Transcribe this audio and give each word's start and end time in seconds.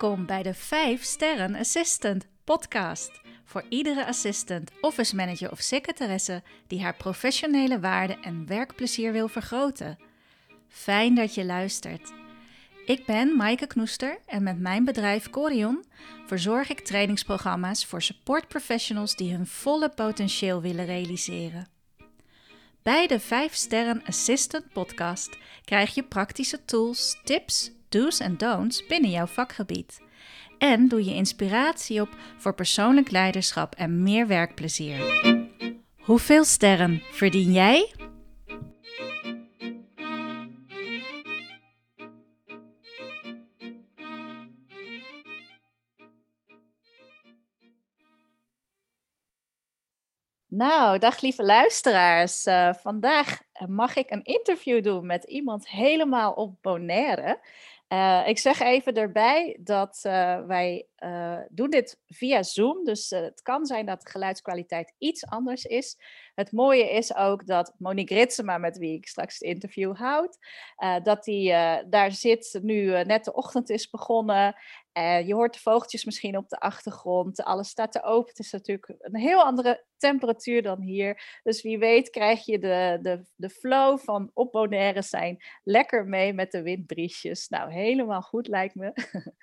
Welkom 0.00 0.26
bij 0.26 0.42
de 0.42 0.54
5 0.54 1.02
Sterren 1.02 1.54
Assistant 1.54 2.26
podcast. 2.44 3.20
Voor 3.44 3.64
iedere 3.68 4.06
assistant, 4.06 4.70
office 4.80 5.16
manager 5.16 5.50
of 5.50 5.60
secretaresse 5.60 6.42
die 6.66 6.82
haar 6.82 6.96
professionele 6.96 7.80
waarde 7.80 8.18
en 8.20 8.46
werkplezier 8.46 9.12
wil 9.12 9.28
vergroten. 9.28 9.98
Fijn 10.68 11.14
dat 11.14 11.34
je 11.34 11.44
luistert. 11.44 12.12
Ik 12.86 13.06
ben 13.06 13.36
Maaike 13.36 13.66
Knoester 13.66 14.18
en 14.26 14.42
met 14.42 14.58
mijn 14.58 14.84
bedrijf 14.84 15.30
Corion 15.30 15.84
verzorg 16.26 16.70
ik 16.70 16.80
trainingsprogramma's 16.80 17.86
voor 17.86 18.02
support 18.02 18.48
professionals 18.48 19.16
die 19.16 19.32
hun 19.32 19.46
volle 19.46 19.88
potentieel 19.88 20.60
willen 20.60 20.86
realiseren. 20.86 21.66
Bij 22.82 23.06
de 23.06 23.20
5 23.20 23.54
Sterren 23.54 24.02
Assistant 24.06 24.72
podcast 24.72 25.38
krijg 25.64 25.94
je 25.94 26.02
praktische 26.02 26.64
tools, 26.64 27.20
tips, 27.24 27.70
do's 27.88 28.20
en 28.20 28.36
don'ts 28.36 28.86
binnen 28.86 29.10
jouw 29.10 29.26
vakgebied. 29.26 30.00
En 30.58 30.88
doe 30.88 31.04
je 31.04 31.14
inspiratie 31.14 32.00
op 32.00 32.08
voor 32.38 32.54
persoonlijk 32.54 33.10
leiderschap 33.10 33.74
en 33.74 34.02
meer 34.02 34.26
werkplezier. 34.26 34.98
Hoeveel 35.98 36.44
sterren 36.44 37.02
verdien 37.12 37.52
jij? 37.52 37.94
Nou, 50.52 50.98
dag 50.98 51.20
lieve 51.20 51.42
luisteraars. 51.42 52.46
Uh, 52.46 52.74
vandaag 52.74 53.42
mag 53.66 53.96
ik 53.96 54.10
een 54.10 54.24
interview 54.24 54.82
doen 54.82 55.06
met 55.06 55.24
iemand 55.24 55.68
helemaal 55.68 56.32
op 56.32 56.54
Bonaire. 56.60 57.40
Uh, 57.88 58.28
ik 58.28 58.38
zeg 58.38 58.60
even 58.60 58.94
erbij 58.94 59.56
dat 59.60 60.00
wij 60.46 60.86
doen 61.48 61.70
dit 61.70 61.98
via 62.06 62.42
Zoom. 62.42 62.84
Dus 62.84 63.10
het 63.10 63.42
kan 63.42 63.66
zijn 63.66 63.86
dat 63.86 64.02
de 64.02 64.10
geluidskwaliteit 64.10 64.94
iets 64.98 65.26
anders 65.26 65.64
is. 65.64 65.98
Het 66.34 66.52
mooie 66.52 66.90
is 66.90 67.14
ook 67.14 67.46
dat 67.46 67.74
Monique 67.78 68.14
Ritsema, 68.14 68.58
met 68.58 68.78
wie 68.78 68.96
ik 68.96 69.06
straks 69.06 69.34
het 69.34 69.42
interview 69.42 69.96
houd, 69.96 70.38
dat 71.02 71.24
die 71.24 71.52
daar 71.88 72.12
zit, 72.12 72.58
nu 72.62 73.04
net 73.04 73.24
de 73.24 73.32
ochtend 73.32 73.70
is 73.70 73.90
begonnen. 73.90 74.54
Uh, 74.98 75.26
je 75.26 75.34
hoort 75.34 75.54
de 75.54 75.60
vogeltjes 75.60 76.04
misschien 76.04 76.36
op 76.36 76.48
de 76.48 76.60
achtergrond. 76.60 77.42
Alles 77.42 77.68
staat 77.68 77.92
te 77.92 78.02
open. 78.02 78.28
Het 78.28 78.38
is 78.38 78.50
natuurlijk 78.50 78.94
een 78.98 79.16
heel 79.16 79.42
andere 79.42 79.84
temperatuur 79.96 80.62
dan 80.62 80.80
hier. 80.80 81.40
Dus 81.42 81.62
wie 81.62 81.78
weet 81.78 82.10
krijg 82.10 82.44
je 82.44 82.58
de, 82.58 82.98
de, 83.02 83.22
de 83.34 83.50
flow 83.50 83.98
van 83.98 84.30
op 84.34 84.52
Bonaire 84.52 85.02
zijn 85.02 85.44
lekker 85.64 86.06
mee 86.06 86.32
met 86.32 86.50
de 86.50 86.62
windbriesjes. 86.62 87.48
Nou, 87.48 87.72
helemaal 87.72 88.22
goed 88.22 88.48
lijkt 88.48 88.74
me. 88.74 88.92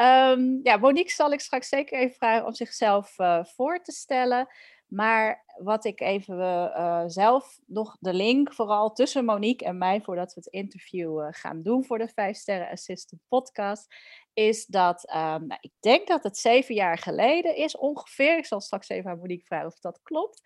um, 0.00 0.60
ja, 0.62 0.76
Monique 0.76 1.12
zal 1.12 1.32
ik 1.32 1.40
straks 1.40 1.68
zeker 1.68 1.98
even 1.98 2.16
vragen 2.16 2.46
om 2.46 2.54
zichzelf 2.54 3.18
uh, 3.18 3.44
voor 3.44 3.82
te 3.82 3.92
stellen. 3.92 4.48
Maar 4.88 5.44
wat 5.58 5.84
ik 5.84 6.00
even 6.00 6.38
uh, 6.38 7.02
zelf 7.06 7.60
nog 7.66 7.96
de 8.00 8.14
link 8.14 8.52
vooral 8.52 8.92
tussen 8.92 9.24
Monique 9.24 9.66
en 9.66 9.78
mij 9.78 10.00
voordat 10.00 10.34
we 10.34 10.40
het 10.44 10.52
interview 10.52 11.20
uh, 11.20 11.26
gaan 11.30 11.62
doen 11.62 11.84
voor 11.84 11.98
de 11.98 12.08
5 12.08 12.36
Sterren 12.36 12.70
Assistant 12.70 13.22
podcast, 13.28 13.94
is 14.38 14.66
dat 14.66 15.10
um, 15.10 15.46
nou, 15.46 15.58
ik 15.60 15.72
denk 15.80 16.08
dat 16.08 16.22
het 16.22 16.38
zeven 16.38 16.74
jaar 16.74 16.98
geleden 16.98 17.56
is 17.56 17.76
ongeveer. 17.76 18.38
Ik 18.38 18.46
zal 18.46 18.60
straks 18.60 18.88
even 18.88 19.10
aan 19.10 19.18
Monique 19.18 19.46
vragen 19.46 19.66
of 19.66 19.78
dat 19.78 20.00
klopt. 20.02 20.42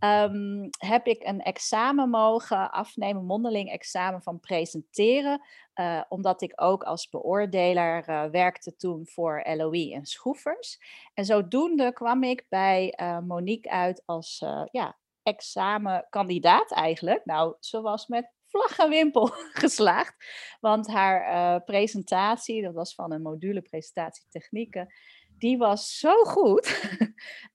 Um, 0.00 0.68
heb 0.78 1.06
ik 1.06 1.22
een 1.22 1.42
examen 1.42 2.10
mogen 2.10 2.70
afnemen, 2.70 3.24
mondeling 3.24 3.70
examen 3.70 4.22
van 4.22 4.40
presenteren. 4.40 5.40
Uh, 5.74 6.02
omdat 6.08 6.42
ik 6.42 6.52
ook 6.54 6.82
als 6.82 7.08
beoordelaar 7.08 8.08
uh, 8.08 8.30
werkte 8.30 8.76
toen 8.76 9.06
voor 9.06 9.44
LOE 9.56 9.92
en 9.92 10.06
Schroefers. 10.06 10.78
En 11.14 11.24
zodoende 11.24 11.92
kwam 11.92 12.22
ik 12.22 12.46
bij 12.48 12.98
uh, 13.00 13.18
Monique 13.18 13.70
uit 13.70 14.02
als 14.04 14.44
ja, 14.70 14.96
examenkandidaat 15.22 16.72
eigenlijk. 16.72 17.24
Nou, 17.24 17.56
ze 17.60 17.80
was 17.80 18.06
met 18.06 18.35
vlag 18.56 18.78
en 18.78 18.90
wimpel 18.90 19.28
geslaagd. 19.62 20.14
Want 20.60 20.86
haar 20.86 21.32
uh, 21.32 21.64
presentatie, 21.64 22.62
dat 22.62 22.74
was 22.74 22.94
van 22.94 23.12
een 23.12 23.22
module 23.22 23.62
presentatie 23.62 24.24
technieken, 24.28 24.94
die 25.38 25.58
was 25.58 25.98
zo 25.98 26.24
goed. 26.24 26.96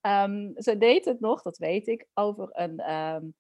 um, 0.02 0.54
ze 0.66 0.78
deed 0.78 1.06
het 1.06 1.20
nog, 1.20 1.42
dat 1.42 1.58
weet 1.58 1.88
ik, 1.88 2.08
over 2.14 2.50
een, 2.52 2.92
um, 2.94 3.34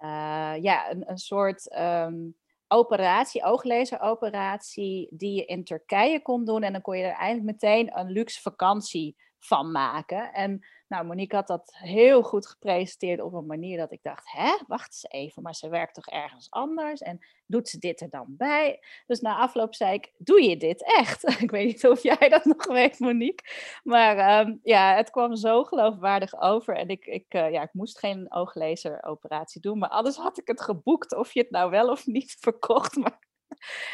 uh, 0.00 0.62
ja, 0.62 0.90
een, 0.90 1.10
een 1.10 1.18
soort 1.18 1.76
um, 1.78 2.36
operatie, 2.68 3.44
ooglaseroperatie, 3.44 5.08
die 5.10 5.34
je 5.34 5.44
in 5.44 5.64
Turkije 5.64 6.22
kon 6.22 6.44
doen. 6.44 6.62
En 6.62 6.72
dan 6.72 6.82
kon 6.82 6.96
je 6.96 7.04
er 7.04 7.16
eigenlijk 7.16 7.60
meteen 7.60 7.98
een 7.98 8.10
luxe 8.10 8.40
vakantie 8.40 9.16
van 9.38 9.70
maken. 9.70 10.32
En 10.32 10.66
nou, 10.88 11.06
Monique 11.06 11.36
had 11.36 11.46
dat 11.46 11.74
heel 11.76 12.22
goed 12.22 12.46
gepresenteerd 12.46 13.20
op 13.20 13.32
een 13.32 13.46
manier 13.46 13.78
dat 13.78 13.92
ik 13.92 14.02
dacht, 14.02 14.30
hè, 14.32 14.56
wacht 14.66 14.86
eens 14.86 15.06
even, 15.08 15.42
maar 15.42 15.54
ze 15.54 15.68
werkt 15.68 15.94
toch 15.94 16.06
ergens 16.06 16.50
anders 16.50 17.00
en 17.00 17.26
doet 17.46 17.68
ze 17.68 17.78
dit 17.78 18.00
er 18.00 18.10
dan 18.10 18.26
bij? 18.28 18.82
Dus 19.06 19.20
na 19.20 19.36
afloop 19.36 19.74
zei 19.74 19.94
ik, 19.94 20.12
doe 20.18 20.42
je 20.42 20.56
dit 20.56 20.84
echt? 20.84 21.22
ik 21.42 21.50
weet 21.50 21.66
niet 21.66 21.86
of 21.86 22.02
jij 22.02 22.28
dat 22.28 22.44
nog 22.44 22.66
weet, 22.66 22.98
Monique, 22.98 23.50
maar 23.82 24.40
um, 24.46 24.60
ja, 24.62 24.94
het 24.94 25.10
kwam 25.10 25.36
zo 25.36 25.64
geloofwaardig 25.64 26.40
over 26.40 26.76
en 26.76 26.88
ik, 26.88 27.06
ik, 27.06 27.34
uh, 27.34 27.50
ja, 27.50 27.62
ik 27.62 27.72
moest 27.72 27.98
geen 27.98 28.32
ooglaseroperatie 28.32 29.60
doen, 29.60 29.78
maar 29.78 29.88
anders 29.88 30.16
had 30.16 30.38
ik 30.38 30.46
het 30.46 30.60
geboekt 30.60 31.14
of 31.14 31.32
je 31.32 31.40
het 31.40 31.50
nou 31.50 31.70
wel 31.70 31.88
of 31.88 32.06
niet 32.06 32.36
verkocht, 32.40 32.96
maar 32.96 33.18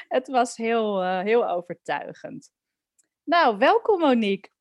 het 0.09 0.29
was 0.29 0.57
heel, 0.57 1.03
uh, 1.03 1.21
heel 1.21 1.49
overtuigend. 1.49 2.51
Nou, 3.25 3.59
welkom 3.59 3.99
Monique. 3.99 4.52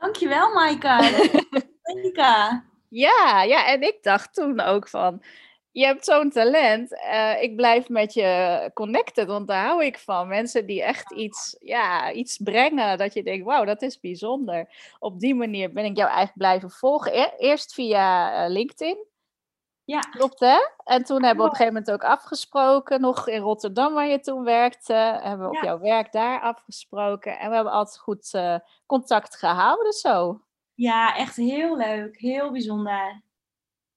Dankjewel, 0.00 0.52
Maaika. 0.52 1.00
Maaika. 1.82 2.64
ja, 2.88 3.42
ja, 3.42 3.66
en 3.66 3.82
ik 3.82 4.02
dacht 4.02 4.34
toen 4.34 4.60
ook 4.60 4.88
van, 4.88 5.22
je 5.72 5.84
hebt 5.84 6.04
zo'n 6.04 6.30
talent. 6.30 6.92
Uh, 6.92 7.42
ik 7.42 7.56
blijf 7.56 7.88
met 7.88 8.14
je 8.14 8.70
connected, 8.74 9.26
want 9.26 9.48
daar 9.48 9.66
hou 9.66 9.84
ik 9.84 9.98
van. 9.98 10.28
Mensen 10.28 10.66
die 10.66 10.82
echt 10.82 11.12
iets, 11.12 11.56
ja, 11.58 12.12
iets 12.12 12.36
brengen, 12.36 12.98
dat 12.98 13.14
je 13.14 13.22
denkt, 13.22 13.44
wauw, 13.44 13.64
dat 13.64 13.82
is 13.82 14.00
bijzonder. 14.00 14.68
Op 14.98 15.20
die 15.20 15.34
manier 15.34 15.72
ben 15.72 15.84
ik 15.84 15.96
jou 15.96 16.08
eigenlijk 16.08 16.38
blijven 16.38 16.70
volgen. 16.70 17.32
Eerst 17.38 17.74
via 17.74 18.34
uh, 18.44 18.50
LinkedIn. 18.52 19.06
Ja. 19.84 20.00
Klopt, 20.00 20.40
hè? 20.40 20.58
En 20.84 21.04
toen 21.04 21.24
hebben 21.24 21.44
we 21.44 21.50
op 21.50 21.50
een 21.50 21.56
gegeven 21.56 21.72
moment 21.72 21.90
ook 21.90 22.04
afgesproken, 22.04 23.00
nog 23.00 23.28
in 23.28 23.40
Rotterdam 23.40 23.94
waar 23.94 24.06
je 24.06 24.20
toen 24.20 24.44
werkte, 24.44 24.94
hebben 24.94 25.50
we 25.50 25.56
op 25.56 25.62
ja. 25.62 25.62
jouw 25.64 25.78
werk 25.78 26.12
daar 26.12 26.40
afgesproken. 26.40 27.38
En 27.38 27.48
we 27.48 27.54
hebben 27.54 27.72
altijd 27.72 27.98
goed 27.98 28.32
uh, 28.34 28.58
contact 28.86 29.36
gehouden 29.36 29.92
zo. 29.92 30.40
Ja, 30.74 31.16
echt 31.16 31.36
heel 31.36 31.76
leuk. 31.76 32.18
Heel 32.18 32.50
bijzonder. 32.50 33.22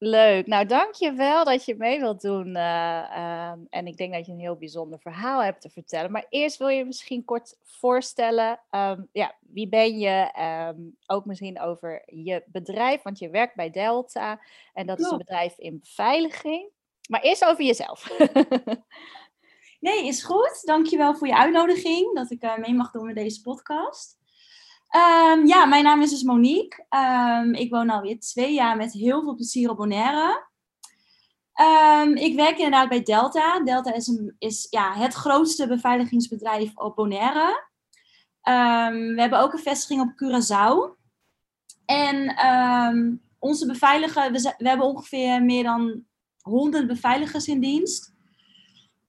Leuk. 0.06 0.48
Nou, 0.48 0.66
dank 0.66 0.94
je 0.94 1.14
wel 1.14 1.44
dat 1.44 1.66
je 1.66 1.76
mee 1.76 2.00
wilt 2.00 2.22
doen. 2.22 2.48
Uh, 2.48 2.54
uh, 2.54 3.52
en 3.70 3.88
ik 3.88 3.98
denk 3.98 4.14
dat 4.14 4.26
je 4.26 4.32
een 4.32 4.40
heel 4.40 4.56
bijzonder 4.56 5.00
verhaal 5.00 5.44
hebt 5.44 5.62
te 5.62 5.70
vertellen. 5.70 6.12
Maar 6.12 6.26
eerst 6.30 6.58
wil 6.58 6.68
je 6.68 6.86
misschien 6.86 7.26
kort 7.26 7.58
voorstellen. 7.64 8.60
Um, 8.72 9.10
ja, 9.12 9.36
wie 9.40 9.70
ben 9.70 9.98
je? 9.98 10.32
Um, 10.70 10.98
ook 11.06 11.26
misschien 11.26 11.62
over 11.62 12.04
je 12.06 12.44
bedrijf, 12.46 13.02
want 13.02 13.20
je 13.20 13.30
werkt 13.30 13.56
bij 13.56 13.70
Delta. 13.70 14.42
En 14.74 14.86
dat 14.86 14.96
Klopt. 14.96 15.02
is 15.02 15.12
een 15.12 15.26
bedrijf 15.26 15.58
in 15.58 15.80
beveiliging. 15.80 16.70
Maar 17.10 17.22
eerst 17.22 17.46
over 17.46 17.64
jezelf. 17.64 18.18
nee, 19.80 20.08
is 20.08 20.24
goed. 20.24 20.62
Dank 20.66 20.86
je 20.86 20.98
wel 20.98 21.16
voor 21.16 21.28
je 21.28 21.38
uitnodiging. 21.38 22.16
Dat 22.16 22.32
ik 22.32 22.44
uh, 22.44 22.58
mee 22.58 22.74
mag 22.74 22.92
doen 22.92 23.06
met 23.06 23.16
deze 23.16 23.42
podcast. 23.42 24.18
Um, 24.96 25.48
ja, 25.48 25.66
mijn 25.66 25.84
naam 25.84 26.02
is 26.02 26.10
dus 26.10 26.24
Monique. 26.24 26.86
Um, 26.90 27.54
ik 27.54 27.72
woon 27.72 27.90
alweer 27.90 28.20
twee 28.20 28.54
jaar 28.54 28.78
met 28.78 28.94
heel 28.94 29.22
veel 29.22 29.36
plezier 29.36 29.70
op 29.70 29.78
Bonaire. 29.78 30.48
Um, 31.62 32.16
ik 32.16 32.36
werk 32.36 32.56
inderdaad 32.58 32.90
bij 32.90 33.04
Delta. 33.04 33.60
Delta 33.60 33.94
is, 33.94 34.08
een, 34.08 34.36
is 34.40 34.68
ja, 34.70 34.94
het 34.94 35.14
grootste 35.14 35.68
beveiligingsbedrijf 35.68 36.72
op 36.76 36.96
Bonaire. 36.96 37.68
we 38.44 39.16
hebben 39.16 39.40
ook 39.40 39.54
een 39.54 39.60
vestiging 39.60 40.02
op 40.02 40.12
Curaçao. 40.24 41.02
En 41.86 42.36
onze 43.40 43.66
beveiliger, 43.66 44.32
we, 44.32 44.54
we 44.58 44.68
hebben 44.68 44.88
ongeveer 44.88 45.44
meer 45.44 45.64
dan 45.64 46.06
100 46.42 46.88
beveiligers 46.88 47.48
in 47.48 47.60
dienst. 47.60 48.14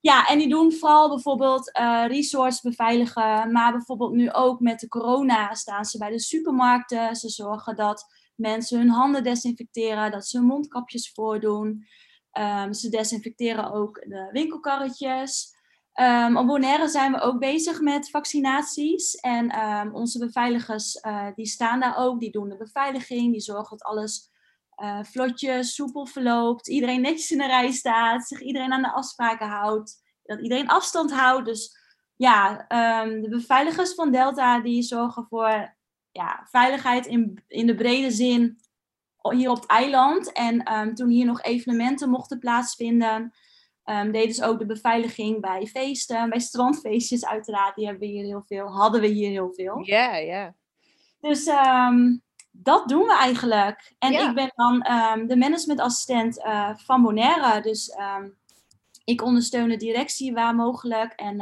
Ja, 0.04 0.26
en 0.26 0.38
die 0.38 0.48
doen 0.48 0.72
vooral 0.72 1.08
bijvoorbeeld 1.08 1.78
uh, 1.78 2.60
beveiligen. 2.62 3.52
Maar 3.52 3.72
bijvoorbeeld 3.72 4.12
nu 4.12 4.32
ook 4.32 4.60
met 4.60 4.80
de 4.80 4.88
corona 4.88 5.54
staan 5.54 5.84
ze 5.84 5.98
bij 5.98 6.10
de 6.10 6.20
supermarkten. 6.20 7.16
Ze 7.16 7.28
zorgen 7.28 7.76
dat 7.76 8.06
mensen 8.34 8.78
hun 8.78 8.90
handen 8.90 9.22
desinfecteren, 9.22 10.10
dat 10.10 10.26
ze 10.26 10.36
hun 10.36 10.46
mondkapjes 10.46 11.12
voordoen. 11.12 11.86
Um, 12.32 12.72
ze 12.72 12.88
desinfecteren 12.88 13.72
ook 13.72 13.94
de 13.94 14.28
winkelkarretjes. 14.32 15.56
Um, 16.00 16.36
op 16.36 16.46
Bonaire 16.46 16.88
zijn 16.88 17.12
we 17.12 17.20
ook 17.20 17.38
bezig 17.38 17.80
met 17.80 18.10
vaccinaties. 18.10 19.14
En 19.14 19.68
um, 19.68 19.94
onze 19.94 20.18
beveiligers 20.18 20.94
uh, 20.94 21.26
die 21.34 21.46
staan 21.46 21.80
daar 21.80 21.96
ook, 21.96 22.20
die 22.20 22.30
doen 22.30 22.48
de 22.48 22.56
beveiliging. 22.56 23.32
Die 23.32 23.40
zorgen 23.40 23.78
dat 23.78 23.86
alles 23.86 24.32
uh, 24.82 24.98
vlotjes, 25.02 25.74
soepel 25.74 26.06
verloopt. 26.06 26.68
Iedereen 26.68 27.00
netjes 27.00 27.30
in 27.30 27.38
de 27.38 27.46
rij 27.46 27.70
staat. 27.70 28.26
Zich 28.26 28.40
iedereen 28.40 28.72
aan 28.72 28.82
de 28.82 28.92
afspraken 28.92 29.48
houdt. 29.48 30.02
Dat 30.22 30.40
iedereen 30.40 30.68
afstand 30.68 31.12
houdt. 31.12 31.46
Dus 31.46 31.76
ja, 32.16 32.66
ehm, 32.68 33.20
de 33.20 33.28
beveiligers 33.28 33.94
van 33.94 34.10
Delta 34.10 34.60
die 34.60 34.82
zorgen 34.82 35.26
voor 35.28 35.76
ja, 36.12 36.46
veiligheid 36.50 37.06
in, 37.06 37.42
in 37.48 37.66
de 37.66 37.74
brede 37.74 38.10
zin 38.10 38.58
hier 39.32 39.50
op 39.50 39.60
het 39.60 39.66
eiland. 39.66 40.32
En 40.32 40.62
ehm, 40.62 40.94
toen 40.94 41.08
hier 41.08 41.26
nog 41.26 41.42
evenementen 41.42 42.10
mochten 42.10 42.38
plaatsvinden, 42.38 43.32
um, 43.84 44.12
deden 44.12 44.34
ze 44.34 44.44
ook 44.44 44.58
de 44.58 44.66
beveiliging 44.66 45.40
bij 45.40 45.66
feesten, 45.66 46.30
bij 46.30 46.40
strandfeestjes 46.40 47.26
uiteraard. 47.26 47.74
Die 47.74 47.86
hebben 47.86 48.08
we 48.08 48.14
hier 48.14 48.24
heel 48.24 48.42
veel, 48.46 48.66
hadden 48.66 49.00
we 49.00 49.06
hier 49.06 49.30
heel 49.30 49.52
veel. 49.52 49.86
Ja, 49.86 50.16
ja. 50.16 50.54
Dus 51.20 51.46
dat 52.56 52.88
doen 52.88 53.06
we 53.06 53.16
eigenlijk. 53.16 53.94
En 53.98 54.12
ik 54.12 54.34
ben 54.34 54.52
dan 54.54 54.78
de 55.26 55.36
managementassistent 55.36 56.38
uh, 56.38 56.76
van 56.76 57.02
Bonaire. 57.02 57.60
Dus 57.60 57.96
ik 59.04 59.22
ondersteun 59.22 59.68
de 59.68 59.76
directie 59.76 60.32
waar 60.32 60.54
mogelijk. 60.54 61.12
En 61.12 61.36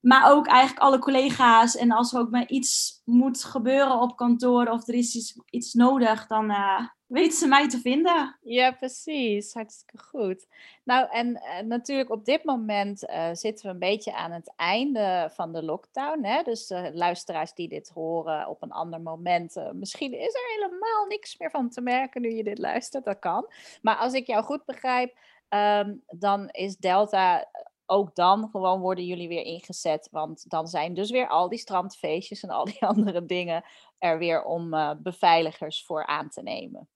maar 0.00 0.32
ook 0.32 0.46
eigenlijk 0.46 0.80
alle 0.84 0.98
collega's. 0.98 1.76
En 1.76 1.90
als 1.90 2.12
er 2.12 2.18
ook 2.18 2.30
maar 2.30 2.48
iets 2.48 3.02
moet 3.04 3.44
gebeuren 3.44 4.00
op 4.00 4.16
kantoor 4.16 4.66
of 4.66 4.88
er 4.88 4.94
is 4.94 5.14
iets, 5.14 5.40
iets 5.50 5.72
nodig, 5.74 6.26
dan 6.26 6.50
uh, 6.50 6.86
weten 7.06 7.38
ze 7.38 7.46
mij 7.46 7.68
te 7.68 7.80
vinden. 7.80 8.38
Ja, 8.42 8.70
precies. 8.70 9.54
Hartstikke 9.54 9.98
goed. 9.98 10.46
Nou, 10.84 11.08
en 11.10 11.28
uh, 11.28 11.60
natuurlijk 11.60 12.10
op 12.10 12.24
dit 12.24 12.44
moment 12.44 13.08
uh, 13.08 13.28
zitten 13.32 13.66
we 13.66 13.72
een 13.72 13.78
beetje 13.78 14.14
aan 14.14 14.32
het 14.32 14.52
einde 14.56 15.30
van 15.32 15.52
de 15.52 15.62
lockdown. 15.62 16.24
Hè? 16.24 16.42
Dus 16.42 16.72
luisteraars 16.92 17.54
die 17.54 17.68
dit 17.68 17.88
horen 17.88 18.48
op 18.48 18.62
een 18.62 18.72
ander 18.72 19.00
moment, 19.00 19.56
misschien 19.72 20.12
is 20.12 20.34
er 20.34 20.54
helemaal 20.54 21.06
niks 21.08 21.38
meer 21.38 21.50
van 21.50 21.70
te 21.70 21.80
merken 21.80 22.20
nu 22.20 22.30
je 22.30 22.44
dit 22.44 22.58
luistert. 22.58 23.04
Dat 23.04 23.18
kan. 23.18 23.52
Maar 23.82 23.96
als 23.96 24.12
ik 24.12 24.26
jou 24.26 24.44
goed 24.44 24.64
begrijp, 24.64 25.18
um, 25.48 26.02
dan 26.06 26.48
is 26.50 26.76
Delta 26.76 27.50
ook 27.86 28.14
dan 28.14 28.48
gewoon 28.50 28.80
worden 28.80 29.04
jullie 29.04 29.28
weer 29.28 29.44
ingezet. 29.44 30.08
Want 30.10 30.50
dan 30.50 30.66
zijn 30.66 30.94
dus 30.94 31.10
weer 31.10 31.28
al 31.28 31.48
die 31.48 31.58
strandfeestjes 31.58 32.42
en 32.42 32.50
al 32.50 32.64
die 32.64 32.86
andere 32.94 33.24
dingen 33.24 33.64
er 33.98 34.18
weer 34.18 34.44
om 34.44 34.74
beveiligers 35.02 35.84
voor 35.84 36.06
aan 36.06 36.28
te 36.28 36.42
nemen. 36.42 36.88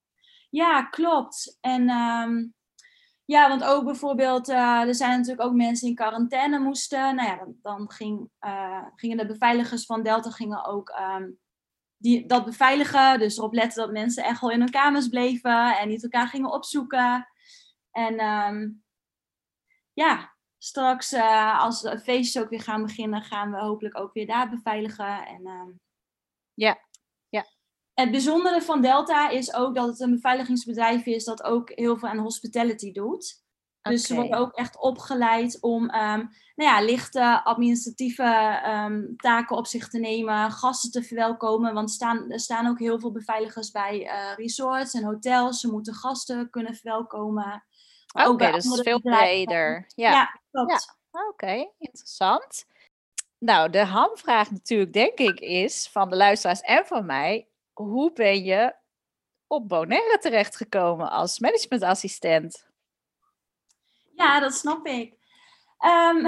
Ja, 0.50 0.82
klopt. 0.82 1.58
En 1.60 1.88
ehm, 1.88 2.46
ja, 3.24 3.48
want 3.48 3.64
ook 3.64 3.84
bijvoorbeeld, 3.84 4.48
uh, 4.48 4.80
er 4.80 4.94
zijn 4.94 5.10
natuurlijk 5.10 5.48
ook 5.48 5.54
mensen 5.54 5.88
in 5.88 5.94
quarantaine 5.94 6.58
moesten. 6.58 7.14
Nou 7.14 7.28
ja, 7.28 7.36
dan, 7.36 7.54
dan 7.62 7.90
ging, 7.90 8.30
uh, 8.40 8.86
gingen 8.94 9.16
de 9.16 9.26
beveiligers 9.26 9.86
van 9.86 10.02
Delta 10.02 10.30
gingen 10.30 10.64
ook 10.64 10.98
um, 11.00 11.38
die, 11.96 12.26
dat 12.26 12.44
beveiligen. 12.44 13.18
Dus 13.18 13.36
erop 13.36 13.52
letten 13.52 13.82
dat 13.82 13.92
mensen 13.92 14.24
echt 14.24 14.40
wel 14.40 14.50
in 14.50 14.60
hun 14.60 14.70
kamers 14.70 15.08
bleven 15.08 15.78
en 15.78 15.88
niet 15.88 16.02
elkaar 16.02 16.28
gingen 16.28 16.52
opzoeken. 16.52 17.28
En 17.90 18.24
um, 18.24 18.82
ja, 19.92 20.36
straks, 20.58 21.12
uh, 21.12 21.60
als 21.60 21.80
de 21.80 21.98
feestjes 21.98 22.42
ook 22.42 22.50
weer 22.50 22.62
gaan 22.62 22.82
beginnen, 22.82 23.22
gaan 23.22 23.50
we 23.50 23.58
hopelijk 23.58 23.98
ook 23.98 24.12
weer 24.12 24.26
daar 24.26 24.50
beveiligen. 24.50 25.26
En, 25.26 25.80
ja. 26.54 26.89
Het 28.00 28.10
bijzondere 28.10 28.62
van 28.62 28.80
Delta 28.80 29.28
is 29.28 29.54
ook 29.54 29.74
dat 29.74 29.86
het 29.86 30.00
een 30.00 30.10
beveiligingsbedrijf 30.10 31.06
is 31.06 31.24
dat 31.24 31.42
ook 31.42 31.70
heel 31.74 31.98
veel 31.98 32.08
aan 32.08 32.18
hospitality 32.18 32.92
doet. 32.92 33.42
Dus 33.82 34.06
ze 34.06 34.14
worden 34.14 34.38
ook 34.38 34.52
echt 34.52 34.78
opgeleid 34.78 35.58
om 35.60 35.82
um, 35.82 36.30
nou 36.54 36.70
ja, 36.70 36.82
lichte 36.82 37.44
administratieve 37.44 38.60
um, 38.66 39.16
taken 39.16 39.56
op 39.56 39.66
zich 39.66 39.88
te 39.88 39.98
nemen, 39.98 40.50
gasten 40.50 40.90
te 40.90 41.02
verwelkomen. 41.02 41.74
Want 41.74 41.90
staan, 41.90 42.30
er 42.30 42.40
staan 42.40 42.66
ook 42.66 42.78
heel 42.78 43.00
veel 43.00 43.12
beveiligers 43.12 43.70
bij 43.70 44.04
uh, 44.04 44.36
resorts 44.36 44.94
en 44.94 45.04
hotels. 45.04 45.60
Ze 45.60 45.70
moeten 45.70 45.94
gasten 45.94 46.50
kunnen 46.50 46.74
verwelkomen. 46.74 47.64
Oké, 48.12 48.28
okay, 48.28 48.52
dus 48.52 48.64
is 48.64 48.80
veel 48.80 49.00
breder. 49.00 49.84
Ja. 49.94 50.10
Ja. 50.10 50.40
Oké, 51.28 51.70
interessant. 51.78 52.64
Nou, 53.38 53.70
de 53.70 53.84
hamvraag 53.84 54.50
natuurlijk, 54.50 54.92
denk 54.92 55.18
ik, 55.18 55.40
is 55.40 55.88
van 55.92 56.10
de 56.10 56.16
luisteraars 56.16 56.60
en 56.60 56.86
van 56.86 57.06
mij: 57.06 57.49
hoe 57.84 58.12
ben 58.12 58.44
je 58.44 58.74
op 59.46 59.68
Bonaire 59.68 60.18
terechtgekomen 60.20 61.10
als 61.10 61.38
managementassistent? 61.38 62.68
Ja, 64.14 64.40
dat 64.40 64.54
snap 64.54 64.86
ik. 64.86 65.18
Um, 65.84 66.26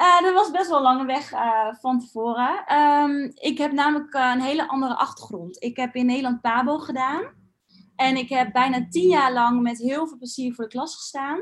uh, 0.00 0.20
dat 0.24 0.34
was 0.34 0.50
best 0.50 0.68
wel 0.68 0.82
lange 0.82 1.04
weg 1.04 1.32
uh, 1.32 1.74
van 1.74 2.00
tevoren. 2.00 2.76
Um, 2.78 3.32
ik 3.34 3.58
heb 3.58 3.72
namelijk 3.72 4.14
uh, 4.14 4.32
een 4.34 4.40
hele 4.40 4.68
andere 4.68 4.94
achtergrond. 4.94 5.62
Ik 5.62 5.76
heb 5.76 5.94
in 5.94 6.06
Nederland 6.06 6.40
Pabo 6.40 6.78
gedaan. 6.78 7.42
En 7.96 8.16
ik 8.16 8.28
heb 8.28 8.52
bijna 8.52 8.86
tien 8.88 9.08
jaar 9.08 9.32
lang 9.32 9.62
met 9.62 9.78
heel 9.78 10.06
veel 10.06 10.16
plezier 10.16 10.54
voor 10.54 10.64
de 10.64 10.70
klas 10.70 10.96
gestaan. 10.96 11.38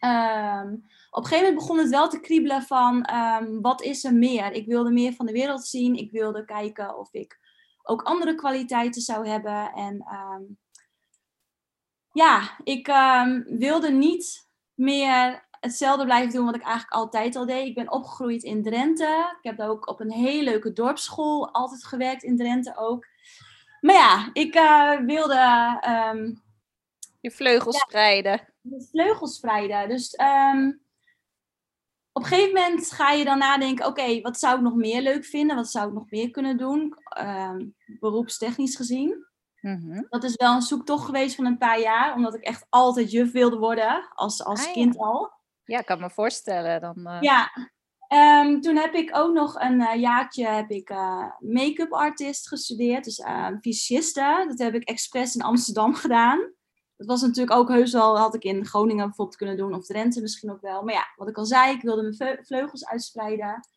Um, 0.00 0.86
op 1.10 1.22
een 1.22 1.28
gegeven 1.28 1.44
moment 1.44 1.54
begon 1.54 1.78
het 1.78 1.88
wel 1.88 2.08
te 2.08 2.20
kriebelen 2.20 2.62
van 2.62 3.08
wat 3.62 3.82
is 3.82 4.04
er 4.04 4.14
meer? 4.14 4.52
Ik 4.52 4.66
wilde 4.66 4.90
meer 4.90 5.12
van 5.12 5.26
de 5.26 5.32
wereld 5.32 5.66
zien. 5.66 5.94
Ik 5.94 6.10
wilde 6.10 6.44
kijken 6.44 6.98
of 6.98 7.12
ik 7.12 7.47
ook 7.88 8.02
andere 8.02 8.34
kwaliteiten 8.34 9.02
zou 9.02 9.28
hebben. 9.28 9.72
En 9.72 10.06
um, 10.12 10.58
ja, 12.12 12.58
ik 12.64 12.86
wilde 13.58 13.90
niet 13.90 14.48
meer 14.74 15.46
hetzelfde 15.60 16.04
blijven 16.04 16.32
doen 16.32 16.44
wat 16.44 16.54
ik 16.54 16.62
eigenlijk 16.62 16.92
altijd 16.92 17.36
al 17.36 17.46
deed. 17.46 17.66
Ik 17.66 17.74
ben 17.74 17.92
opgegroeid 17.92 18.42
in 18.42 18.62
Drenthe. 18.62 19.36
Ik 19.40 19.50
heb 19.50 19.60
ook 19.60 19.88
op 19.88 20.00
een 20.00 20.12
hele 20.12 20.42
leuke 20.50 20.72
dorpsschool 20.72 21.52
altijd 21.52 21.84
gewerkt 21.84 22.22
in 22.22 22.36
Drenthe 22.36 22.76
ook. 22.76 23.06
Maar 23.80 23.94
ja, 23.94 24.30
ik 24.32 24.54
uh, 24.54 25.00
wilde. 25.00 25.80
Um, 26.12 26.42
je 27.20 27.30
vleugels 27.30 27.76
ja, 27.76 27.80
spreiden. 27.80 28.54
vleugels 28.90 29.34
spreiden. 29.34 29.88
Dus 29.88 30.18
um, 30.54 30.80
op 32.18 32.24
een 32.24 32.30
gegeven 32.30 32.54
moment 32.54 32.92
ga 32.92 33.10
je 33.10 33.24
dan 33.24 33.38
nadenken: 33.38 33.86
oké, 33.86 34.00
okay, 34.00 34.20
wat 34.20 34.38
zou 34.38 34.56
ik 34.56 34.62
nog 34.62 34.74
meer 34.74 35.02
leuk 35.02 35.24
vinden? 35.24 35.56
Wat 35.56 35.70
zou 35.70 35.88
ik 35.88 35.94
nog 35.94 36.10
meer 36.10 36.30
kunnen 36.30 36.56
doen? 36.56 36.94
Um, 37.20 37.74
beroepstechnisch 38.00 38.76
gezien. 38.76 39.26
Mm 39.60 39.80
-hmm. 39.80 40.06
Dat 40.08 40.24
is 40.24 40.34
wel 40.36 40.54
een 40.54 40.62
zoektocht 40.62 41.04
geweest 41.04 41.34
van 41.34 41.46
een 41.46 41.58
paar 41.58 41.80
jaar, 41.80 42.14
omdat 42.14 42.34
ik 42.34 42.42
echt 42.42 42.66
altijd 42.68 43.10
juf 43.10 43.32
wilde 43.32 43.56
worden, 43.56 44.08
als, 44.14 44.44
als 44.44 44.66
ah, 44.66 44.72
kind 44.72 44.98
al. 44.98 45.32
Ja, 45.64 45.78
ik 45.78 45.86
kan 45.86 46.00
me 46.00 46.10
voorstellen. 46.10 46.80
Dan, 46.80 46.96
uh... 46.98 47.18
Ja, 47.20 47.50
Um, 48.14 48.60
toen 48.60 48.76
heb 48.76 48.94
ik 48.94 49.16
ook 49.16 49.32
nog 49.32 49.60
een 49.60 49.80
uh, 49.80 49.94
jaartje 49.94 50.46
heb 50.46 50.70
ik, 50.70 50.90
uh, 50.90 51.24
make-up 51.38 51.92
artist 51.92 52.48
gestudeerd, 52.48 53.04
dus 53.04 53.18
uh. 53.18 54.46
Dat 54.48 54.58
heb 54.58 54.74
ik 54.74 54.88
expres 54.88 55.34
in 55.34 55.42
Amsterdam 55.42 55.94
gedaan. 55.94 56.52
Dat 56.98 57.06
was 57.06 57.20
natuurlijk 57.20 57.56
ook 57.56 57.68
heus 57.68 57.92
wel, 57.92 58.18
had 58.18 58.34
ik 58.34 58.44
in 58.44 58.66
Groningen 58.66 59.06
bijvoorbeeld 59.06 59.36
kunnen 59.36 59.56
doen, 59.56 59.74
of 59.74 59.86
Drenthe 59.86 60.20
misschien 60.20 60.50
ook 60.50 60.60
wel. 60.60 60.82
Maar 60.82 60.94
ja, 60.94 61.06
wat 61.16 61.28
ik 61.28 61.36
al 61.36 61.44
zei, 61.44 61.74
ik 61.74 61.82
wilde 61.82 62.02
mijn 62.02 62.44
vleugels 62.44 62.86
uitspreiden. 62.86 63.68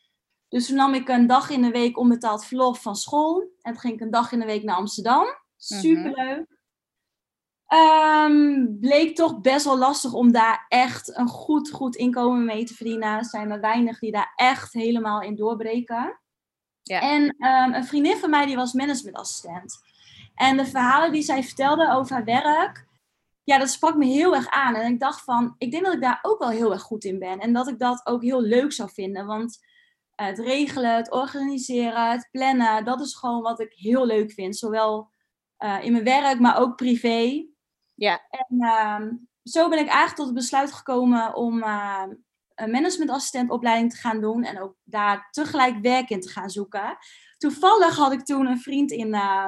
Dus 0.47 0.67
toen 0.67 0.75
nam 0.75 0.93
ik 0.93 1.07
een 1.07 1.27
dag 1.27 1.49
in 1.49 1.61
de 1.61 1.71
week 1.71 1.97
onbetaald 1.97 2.45
verlof 2.45 2.81
van 2.81 2.95
school. 2.95 3.39
En 3.61 3.71
toen 3.71 3.81
ging 3.81 3.93
ik 3.93 4.01
een 4.01 4.11
dag 4.11 4.31
in 4.31 4.39
de 4.39 4.45
week 4.45 4.63
naar 4.63 4.75
Amsterdam. 4.75 5.23
Mhm. 5.23 5.35
Superleuk. 5.57 6.59
Um, 7.73 8.77
bleek 8.79 9.15
toch 9.15 9.41
best 9.41 9.65
wel 9.65 9.77
lastig 9.77 10.13
om 10.13 10.31
daar 10.31 10.65
echt 10.67 11.17
een 11.17 11.27
goed, 11.27 11.71
goed 11.71 11.95
inkomen 11.95 12.45
mee 12.45 12.65
te 12.65 12.73
verdienen. 12.73 13.17
Er 13.17 13.25
zijn 13.25 13.51
er 13.51 13.59
weinig 13.59 13.99
die 13.99 14.11
daar 14.11 14.33
echt 14.35 14.73
helemaal 14.73 15.21
in 15.21 15.35
doorbreken. 15.35 16.19
Ja. 16.83 16.99
En 16.99 17.21
um, 17.23 17.73
een 17.73 17.85
vriendin 17.85 18.17
van 18.17 18.29
mij 18.29 18.45
die 18.45 18.55
was 18.55 18.73
managementassistent. 18.73 19.79
En 20.35 20.57
de 20.57 20.65
verhalen 20.65 21.11
die 21.11 21.21
zij 21.21 21.43
vertelde 21.43 21.91
over 21.91 22.15
haar 22.15 22.23
werk, 22.23 22.87
ja, 23.43 23.57
dat 23.57 23.69
sprak 23.69 23.95
me 23.95 24.05
heel 24.05 24.35
erg 24.35 24.49
aan. 24.49 24.75
En 24.75 24.93
ik 24.93 24.99
dacht 24.99 25.23
van, 25.23 25.55
ik 25.57 25.71
denk 25.71 25.85
dat 25.85 25.93
ik 25.93 26.01
daar 26.01 26.19
ook 26.21 26.39
wel 26.39 26.49
heel 26.49 26.71
erg 26.71 26.81
goed 26.81 27.03
in 27.03 27.19
ben. 27.19 27.39
En 27.39 27.53
dat 27.53 27.67
ik 27.67 27.79
dat 27.79 28.01
ook 28.03 28.21
heel 28.21 28.41
leuk 28.41 28.71
zou 28.71 28.89
vinden. 28.93 29.25
Want 29.25 29.59
het 30.15 30.39
regelen, 30.39 30.95
het 30.95 31.11
organiseren, 31.11 32.11
het 32.11 32.27
plannen, 32.31 32.85
dat 32.85 33.01
is 33.01 33.15
gewoon 33.15 33.41
wat 33.41 33.59
ik 33.59 33.73
heel 33.73 34.05
leuk 34.05 34.31
vind. 34.31 34.57
Zowel 34.57 35.11
uh, 35.59 35.83
in 35.83 35.91
mijn 35.91 36.03
werk, 36.03 36.39
maar 36.39 36.57
ook 36.57 36.75
privé. 36.75 37.45
Ja. 37.93 38.21
En 38.29 38.55
uh, 38.57 39.11
zo 39.43 39.69
ben 39.69 39.79
ik 39.79 39.87
eigenlijk 39.87 40.15
tot 40.15 40.25
het 40.25 40.35
besluit 40.35 40.71
gekomen 40.71 41.35
om 41.35 41.57
uh, 41.57 42.03
een 42.55 42.71
managementassistentopleiding 42.71 43.91
te 43.91 43.97
gaan 43.97 44.21
doen 44.21 44.43
en 44.43 44.61
ook 44.61 44.75
daar 44.83 45.27
tegelijk 45.31 45.77
werk 45.81 46.09
in 46.09 46.21
te 46.21 46.29
gaan 46.29 46.49
zoeken. 46.49 46.97
Toevallig 47.37 47.95
had 47.95 48.11
ik 48.11 48.25
toen 48.25 48.45
een 48.45 48.59
vriend 48.59 48.91
in 48.91 49.07
uh, 49.07 49.47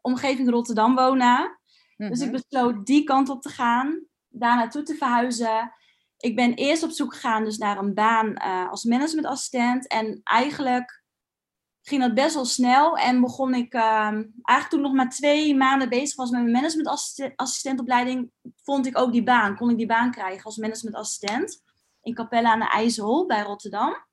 omgeving 0.00 0.50
Rotterdam 0.50 0.94
wonen. 0.94 1.59
Dus 2.08 2.20
ik 2.20 2.30
mhm. 2.30 2.40
besloot 2.42 2.86
die 2.86 3.04
kant 3.04 3.28
op 3.28 3.42
te 3.42 3.48
gaan, 3.48 4.04
daar 4.28 4.56
naartoe 4.56 4.82
te 4.82 4.94
verhuizen. 4.94 5.72
Ik 6.16 6.36
ben 6.36 6.54
eerst 6.54 6.82
op 6.82 6.90
zoek 6.90 7.14
gegaan 7.14 7.44
dus 7.44 7.58
naar 7.58 7.78
een 7.78 7.94
baan 7.94 8.26
uh, 8.26 8.70
als 8.70 8.84
managementassistent. 8.84 9.86
En 9.86 10.20
eigenlijk 10.22 11.02
ging 11.82 12.02
dat 12.02 12.14
best 12.14 12.34
wel 12.34 12.44
snel. 12.44 12.96
En 12.96 13.20
begon 13.20 13.54
ik, 13.54 13.74
uh, 13.74 13.82
eigenlijk 14.42 14.68
toen 14.68 14.78
ik 14.78 14.84
nog 14.86 14.94
maar 14.94 15.08
twee 15.08 15.56
maanden 15.56 15.88
bezig 15.88 16.16
was 16.16 16.30
met 16.30 16.40
mijn 16.40 16.52
managementassistentopleiding, 16.52 18.30
vond 18.62 18.86
ik 18.86 18.98
ook 18.98 19.12
die 19.12 19.22
baan. 19.22 19.56
Kon 19.56 19.70
ik 19.70 19.76
die 19.76 19.86
baan 19.86 20.10
krijgen 20.10 20.44
als 20.44 20.56
managementassistent 20.56 21.62
in 22.02 22.14
Capelle 22.14 22.48
aan 22.48 22.58
de 22.58 22.68
IJssel 22.68 23.26
bij 23.26 23.42
Rotterdam. 23.42 24.08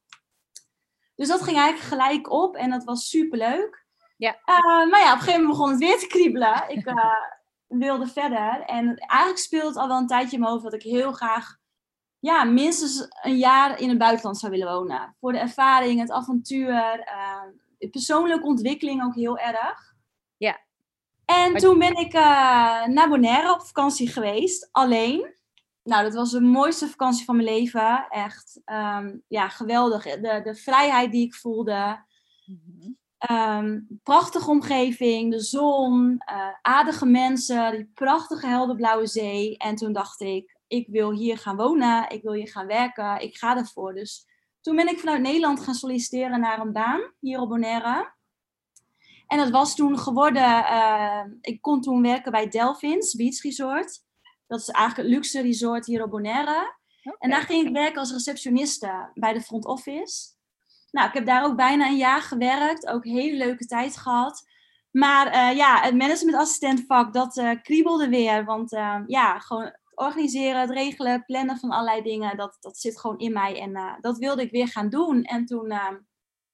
Dus 1.16 1.28
dat 1.28 1.42
ging 1.42 1.58
eigenlijk 1.58 1.88
gelijk 1.88 2.32
op 2.32 2.56
en 2.56 2.70
dat 2.70 2.84
was 2.84 3.10
super 3.10 3.38
leuk. 3.38 3.86
Ja. 4.18 4.32
Uh, 4.46 4.92
maar 4.92 5.00
ja, 5.00 5.14
op 5.14 5.18
een 5.18 5.20
gegeven 5.20 5.42
moment 5.42 5.58
begon 5.58 5.70
het 5.70 5.80
weer 5.80 5.98
te 5.98 6.08
kriebelen. 6.08 6.70
Ik 6.70 6.86
uh, 6.86 6.96
wilde 7.68 8.08
verder. 8.08 8.62
En 8.62 8.96
eigenlijk 8.96 9.40
speelde 9.40 9.68
het 9.68 9.78
al 9.78 9.88
wel 9.88 9.98
een 9.98 10.08
tijdje 10.08 10.34
in 10.36 10.40
mijn 10.40 10.52
hoofd 10.52 10.64
dat 10.64 10.74
ik 10.74 10.82
heel 10.82 11.12
graag 11.12 11.58
ja, 12.20 12.44
minstens 12.44 13.08
een 13.22 13.38
jaar 13.38 13.80
in 13.80 13.90
het 13.90 13.98
buitenland 13.98 14.38
zou 14.38 14.52
willen 14.52 14.74
wonen. 14.74 15.16
Voor 15.20 15.32
de 15.32 15.40
ervaring, 15.40 16.00
het 16.00 16.12
avontuur, 16.12 17.00
uh, 17.00 17.90
persoonlijke 17.92 18.46
ontwikkeling 18.46 19.04
ook 19.04 19.16
heel 19.16 19.38
erg. 19.38 19.96
Ja. 20.38 20.60
En 21.26 21.54
toen 21.54 21.80
ben 21.80 21.96
ik 21.96 22.14
uh, 22.14 22.86
naar 22.86 23.10
Bonaire 23.10 23.54
op 23.54 23.62
vakantie 23.62 24.08
geweest, 24.08 24.70
alleen. 24.72 25.36
Nou, 25.84 26.04
dat 26.04 26.14
was 26.14 26.32
de 26.32 26.42
mooiste 26.42 26.88
vakantie 26.88 27.26
van 27.26 27.36
mijn 27.36 27.48
leven. 27.48 28.08
Echt, 28.10 28.62
um, 28.66 29.24
ja, 29.28 29.50
geweldig. 29.50 30.04
De, 30.04 30.42
de 30.44 30.56
vrijheid 30.56 31.12
die 31.12 31.26
ik 31.26 31.36
voelde. 31.36 32.06
Mm 32.46 32.98
Um, 33.32 33.88
prachtige 34.04 34.50
omgeving, 34.50 35.32
de 35.32 35.40
zon, 35.40 36.22
uh, 36.32 36.50
aardige 36.62 37.06
mensen, 37.06 37.72
die 37.72 37.92
prachtige 37.94 38.48
helderblauwe 38.48 39.08
zee. 39.08 39.58
En 39.58 39.76
toen 39.76 39.94
dacht 39.94 40.22
ik, 40.22 40.58
ik 40.68 40.88
wil 40.88 41.12
hier 41.12 41.38
gaan 41.38 41.56
wonen, 41.56 42.10
ik 42.10 42.24
wil 42.24 42.34
hier 42.34 42.48
gaan 42.48 42.68
werken, 42.68 43.22
ik 43.22 43.38
ga 43.38 43.58
ervoor. 43.58 43.94
Dus 43.94 44.26
toen 44.62 44.76
ben 44.76 44.88
ik 44.88 45.00
vanuit 45.00 45.22
Nederland 45.22 45.60
gaan 45.60 45.74
solliciteren 45.74 46.40
naar 46.40 46.60
een 46.60 46.72
baan 46.72 47.02
hier 47.20 47.40
op 47.40 47.50
Bonaire. 47.50 48.14
En 49.28 49.38
dat 49.38 49.50
was 49.50 49.76
toen 49.76 50.00
geworden, 50.00 50.60
uh, 50.60 51.24
ik 51.42 51.62
kon 51.62 51.82
toen 51.82 52.02
werken 52.02 52.32
bij 52.32 52.48
Delphins 52.48 53.16
Beach 53.16 53.42
Resort. 53.42 54.04
Dat 54.48 54.60
is 54.60 54.70
eigenlijk 54.70 55.08
het 55.08 55.18
luxe 55.18 55.42
resort 55.42 55.86
hier 55.86 56.04
op 56.04 56.10
Bonaire. 56.10 56.76
En 57.20 57.30
daar 57.30 57.42
ging 57.42 57.68
ik 57.68 57.74
werken 57.74 58.00
als 58.00 58.12
receptioniste 58.12 59.12
bij 59.14 59.34
de 59.34 59.42
front 59.42 59.66
office. 59.66 60.36
Nou, 60.92 61.08
ik 61.08 61.14
heb 61.14 61.26
daar 61.26 61.46
ook 61.46 61.56
bijna 61.56 61.88
een 61.88 61.98
jaar 61.98 62.22
gewerkt, 62.22 62.88
ook 62.88 63.06
een 63.06 63.12
hele 63.12 63.38
leuke 63.38 63.66
tijd 63.66 63.98
gehad. 63.98 64.46
Maar 64.92 65.28
uh, 65.28 65.58
ja, 65.58 65.82
het 65.82 65.96
managementassistentvak, 65.96 67.14
dat 67.14 67.38
uh, 67.38 67.52
kriebelde 67.62 68.10
weer. 68.10 68.46
Want 68.46 68.74
uh, 68.74 69.00
ja, 69.08 69.40
gewoon 69.40 69.76
organiseren, 69.94 70.62
het 70.62 70.70
regelen, 70.70 71.26
plannen 71.26 71.58
van 71.58 71.70
allerlei 71.70 72.02
dingen, 72.02 72.38
dat, 72.38 72.58
dat 72.60 72.78
zit 72.78 73.00
gewoon 73.00 73.18
in 73.18 73.34
mij. 73.34 73.62
En 73.62 73.98
dat 74.02 74.18
wilde 74.18 74.42
ik 74.42 74.52
weer 74.52 74.68
gaan 74.68 74.90
doen. 74.90 75.24
En 75.24 75.46
toen 75.46 75.74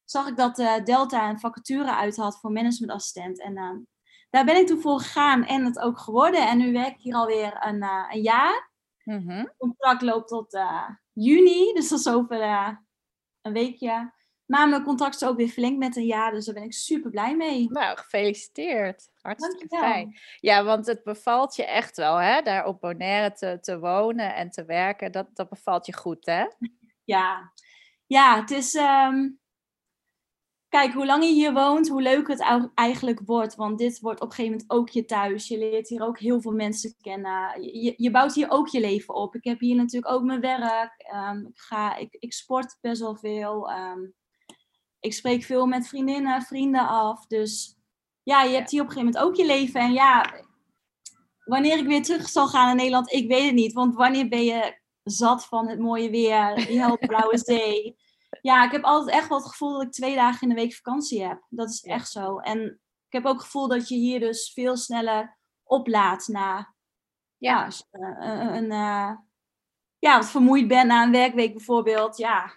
zag 0.05 0.27
ik 0.27 0.37
dat 0.37 0.55
Delta 0.83 1.29
een 1.29 1.39
vacature 1.39 1.95
uit 1.95 2.17
had 2.17 2.39
voor 2.39 2.51
managementassistent. 2.51 3.41
En 3.41 3.87
daar 4.29 4.45
ben 4.45 4.57
ik 4.57 4.67
toen 4.67 4.81
voor 4.81 4.99
gegaan 4.99 5.45
en 5.45 5.65
het 5.65 5.79
ook 5.79 5.99
geworden. 5.99 6.47
En 6.47 6.57
nu 6.57 6.71
werk 6.71 6.95
ik 6.95 7.01
hier 7.01 7.15
alweer 7.15 7.57
een, 7.59 7.83
een 7.83 8.21
jaar. 8.21 8.71
Mm 9.03 9.27
-hmm. 9.27 9.37
Het 9.37 9.55
contract 9.57 10.01
loopt 10.01 10.27
tot 10.27 10.59
juni, 11.13 11.73
dus 11.73 11.89
dat 11.89 11.99
is 11.99 12.09
over 12.09 12.41
een 13.41 13.53
weekje. 13.53 14.11
Maar 14.53 14.69
mijn 14.69 14.83
contract 14.83 15.15
is 15.15 15.27
ook 15.27 15.37
weer 15.37 15.49
verlengd 15.49 15.77
met 15.77 15.95
een 15.95 16.05
jaar, 16.05 16.31
dus 16.31 16.45
daar 16.45 16.53
ben 16.53 16.63
ik 16.63 16.73
super 16.73 17.11
blij 17.11 17.35
mee. 17.35 17.71
Nou, 17.71 17.97
gefeliciteerd. 17.97 19.09
Hartstikke 19.21 19.77
fijn. 19.77 20.17
Ja, 20.39 20.63
want 20.63 20.85
het 20.85 21.03
bevalt 21.03 21.55
je 21.55 21.65
echt 21.65 21.97
wel, 21.97 22.17
hè? 22.17 22.41
Daar 22.41 22.65
op 22.65 22.79
Bonaire 22.79 23.31
te, 23.31 23.57
te 23.61 23.79
wonen 23.79 24.35
en 24.35 24.49
te 24.49 24.65
werken, 24.65 25.11
dat, 25.11 25.27
dat 25.33 25.49
bevalt 25.49 25.85
je 25.85 25.93
goed, 25.93 26.25
hè? 26.25 26.45
Ja, 27.03 27.51
ja 28.07 28.39
het 28.39 28.51
is... 28.51 28.73
Um... 28.73 29.41
Kijk, 30.67 30.93
hoe 30.93 31.05
langer 31.05 31.27
je 31.27 31.33
hier 31.33 31.53
woont, 31.53 31.87
hoe 31.87 32.01
leuker 32.01 32.35
het 32.35 32.71
eigenlijk 32.73 33.21
wordt. 33.25 33.55
Want 33.55 33.77
dit 33.77 33.99
wordt 33.99 34.21
op 34.21 34.27
een 34.27 34.33
gegeven 34.33 34.57
moment 34.57 34.71
ook 34.71 34.89
je 34.89 35.05
thuis. 35.05 35.47
Je 35.47 35.57
leert 35.57 35.87
hier 35.87 36.01
ook 36.01 36.19
heel 36.19 36.41
veel 36.41 36.51
mensen 36.51 36.95
kennen. 37.01 37.61
Je, 37.61 37.93
je 37.97 38.11
bouwt 38.11 38.33
hier 38.33 38.49
ook 38.49 38.67
je 38.67 38.79
leven 38.79 39.13
op. 39.13 39.35
Ik 39.35 39.43
heb 39.43 39.59
hier 39.59 39.75
natuurlijk 39.75 40.13
ook 40.13 40.23
mijn 40.23 40.41
werk. 40.41 41.11
Um, 41.13 41.47
ik, 41.47 41.59
ga, 41.59 41.95
ik, 41.95 42.15
ik 42.19 42.33
sport 42.33 42.77
best 42.81 43.01
wel 43.01 43.15
veel. 43.15 43.71
Um, 43.71 44.13
ik 45.03 45.13
spreek 45.13 45.43
veel 45.43 45.65
met 45.65 45.87
vriendinnen, 45.87 46.41
vrienden 46.41 46.87
af. 46.87 47.27
Dus 47.27 47.77
ja, 48.23 48.43
je 48.43 48.55
hebt 48.55 48.71
hier 48.71 48.81
op 48.81 48.87
een 48.87 48.93
gegeven 48.93 49.13
moment 49.13 49.31
ook 49.31 49.45
je 49.45 49.53
leven. 49.53 49.81
En 49.81 49.93
ja, 49.93 50.33
wanneer 51.45 51.77
ik 51.77 51.85
weer 51.85 52.03
terug 52.03 52.29
zal 52.29 52.47
gaan 52.47 52.69
in 52.69 52.75
Nederland, 52.75 53.11
ik 53.11 53.27
weet 53.27 53.45
het 53.45 53.53
niet. 53.53 53.73
Want 53.73 53.95
wanneer 53.95 54.27
ben 54.27 54.43
je 54.43 54.79
zat 55.03 55.45
van 55.45 55.67
het 55.67 55.79
mooie 55.79 56.09
weer, 56.09 56.55
die 56.55 56.79
helderblauwe 56.79 57.37
zee? 57.53 57.95
Ja, 58.41 58.65
ik 58.65 58.71
heb 58.71 58.83
altijd 58.83 59.15
echt 59.15 59.29
wel 59.29 59.37
het 59.37 59.47
gevoel 59.47 59.73
dat 59.73 59.81
ik 59.81 59.91
twee 59.91 60.15
dagen 60.15 60.41
in 60.41 60.49
de 60.49 60.61
week 60.61 60.73
vakantie 60.73 61.23
heb. 61.23 61.45
Dat 61.49 61.69
is 61.69 61.83
echt 61.83 62.09
zo. 62.09 62.37
En 62.37 62.79
ik 63.07 63.13
heb 63.13 63.25
ook 63.25 63.33
het 63.33 63.43
gevoel 63.43 63.67
dat 63.67 63.87
je 63.87 63.95
hier 63.95 64.19
dus 64.19 64.51
veel 64.53 64.77
sneller 64.77 65.37
oplaat 65.63 66.27
na 66.27 66.73
ja. 67.37 67.67
ja 67.67 67.69
een, 67.91 68.55
een, 68.55 68.71
uh, 68.71 69.17
ja, 69.99 70.17
wat 70.17 70.29
vermoeid 70.29 70.67
bent 70.67 70.87
na 70.87 71.03
een 71.03 71.11
werkweek 71.11 71.53
bijvoorbeeld. 71.53 72.17
Ja, 72.17 72.53